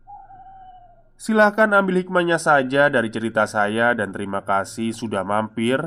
Silahkan 1.23 1.71
ambil 1.71 2.03
hikmahnya 2.03 2.39
saja 2.39 2.91
dari 2.91 3.07
cerita 3.07 3.47
saya 3.47 3.95
dan 3.95 4.11
terima 4.11 4.43
kasih 4.43 4.91
sudah 4.91 5.23
mampir 5.23 5.79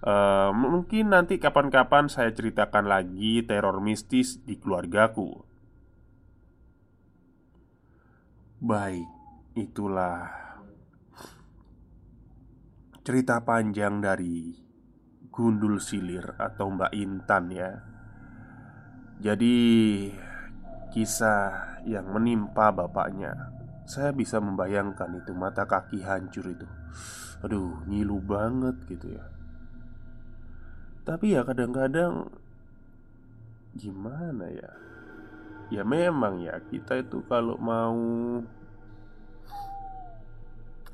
uh, 0.00 0.48
Mungkin 0.48 1.12
nanti 1.12 1.36
kapan-kapan 1.36 2.08
saya 2.08 2.32
ceritakan 2.32 2.88
lagi 2.88 3.44
teror 3.44 3.84
mistis 3.84 4.40
di 4.40 4.56
keluargaku 4.56 5.44
Baik, 8.64 9.04
itulah 9.60 10.32
cerita 13.04 13.44
panjang 13.44 14.00
dari 14.00 14.63
Gundul 15.34 15.82
Silir 15.82 16.38
atau 16.38 16.70
Mbak 16.70 16.92
Intan 16.94 17.50
ya. 17.50 17.82
Jadi 19.18 19.56
kisah 20.94 21.82
yang 21.82 22.06
menimpa 22.14 22.70
bapaknya 22.70 23.50
saya 23.84 24.14
bisa 24.14 24.38
membayangkan 24.38 25.10
itu 25.18 25.34
mata 25.34 25.66
kaki 25.66 26.06
hancur 26.06 26.46
itu. 26.54 26.68
Aduh, 27.42 27.82
ngilu 27.90 28.22
banget 28.22 28.78
gitu 28.86 29.18
ya. 29.18 29.26
Tapi 31.02 31.34
ya 31.34 31.42
kadang-kadang 31.42 32.30
Gimana 33.74 34.46
ya? 34.54 34.70
Ya 35.74 35.82
memang 35.82 36.38
ya 36.38 36.62
kita 36.70 37.02
itu 37.02 37.26
kalau 37.26 37.58
mau 37.58 37.98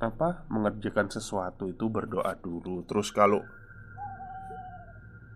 Apa 0.00 0.48
Mengerjakan 0.48 1.12
sesuatu 1.12 1.68
itu 1.68 1.92
berdoa 1.92 2.32
dulu. 2.40 2.80
Terus 2.88 3.12
kalau 3.12 3.44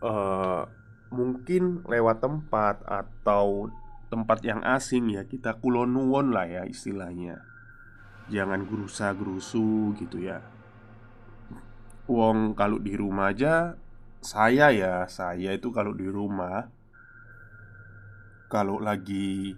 uh, 0.05 0.69
Mungkin 1.09 1.89
lewat 1.89 2.21
tempat 2.21 2.85
Atau 2.85 3.73
tempat 4.13 4.45
yang 4.45 4.61
asing 4.63 5.11
ya 5.11 5.25
kita 5.27 5.59
kulonuwon 5.59 6.31
lah 6.31 6.47
ya 6.47 6.63
istilahnya. 6.69 7.43
Jangan 8.29 8.69
gerusa-gerusu 8.69 9.97
gitu 9.99 10.21
ya. 10.21 10.45
Wong 12.05 12.53
kalau 12.53 12.77
di 12.77 12.93
rumah 12.93 13.33
aja 13.33 13.81
Saya 14.21 14.69
ya, 14.73 15.09
saya 15.09 15.57
itu 15.57 15.73
kalau 15.73 15.97
di 15.97 16.05
rumah 16.05 16.69
Kalau 18.53 18.77
lagi 18.77 19.57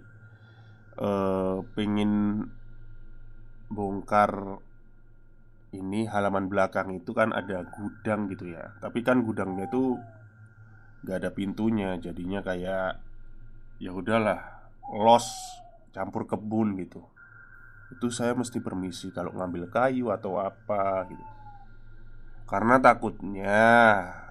uh, 0.95 1.59
Pengen 1.75 2.43
Bongkar 3.67 4.63
Ini 5.75 6.07
halaman 6.07 6.47
belakang 6.47 6.95
itu 6.95 7.11
kan 7.11 7.35
ada 7.35 7.67
gudang 7.67 8.31
gitu 8.31 8.47
ya. 8.47 8.79
Tapi 8.79 9.03
kan 9.03 9.27
gudangnya 9.27 9.67
itu 9.67 9.99
Gak 11.05 11.17
ada 11.21 11.29
pintunya 11.29 11.97
Jadinya 12.01 12.41
kayak 12.41 13.03
ya 13.77 13.93
udahlah 13.93 14.41
los 14.97 15.29
campur 15.93 16.25
kebun 16.25 16.77
gitu 16.81 17.05
itu 17.87 18.11
saya 18.11 18.35
mesti 18.35 18.59
permisi 18.59 19.13
kalau 19.15 19.31
ngambil 19.31 19.71
kayu 19.71 20.11
atau 20.11 20.41
apa 20.41 21.07
gitu 21.07 21.25
karena 22.49 22.81
takutnya 22.81 23.59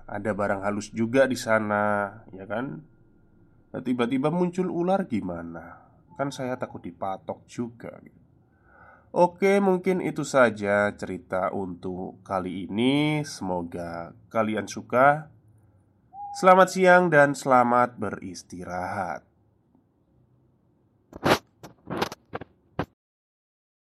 ada 0.05 0.31
barang 0.35 0.66
halus 0.66 0.92
juga 0.92 1.24
di 1.24 1.38
sana 1.38 2.11
ya 2.35 2.44
kan 2.44 2.83
nah, 3.72 3.81
tiba-tiba 3.81 4.29
muncul 4.29 4.68
ular 4.68 5.09
gimana 5.09 5.87
kan 6.16 6.33
saya 6.33 6.57
takut 6.57 6.81
dipatok 6.81 7.44
juga 7.44 7.92
gitu. 8.00 8.16
Oke, 9.16 9.64
mungkin 9.64 10.05
itu 10.05 10.24
saja 10.29 10.92
cerita 10.92 11.48
untuk 11.52 12.20
kali 12.20 12.68
ini. 12.68 13.24
Semoga 13.24 14.12
kalian 14.33 14.68
suka. 14.68 15.33
Selamat 16.37 16.68
siang 16.68 17.09
dan 17.09 17.33
selamat 17.33 17.96
beristirahat. 17.96 19.25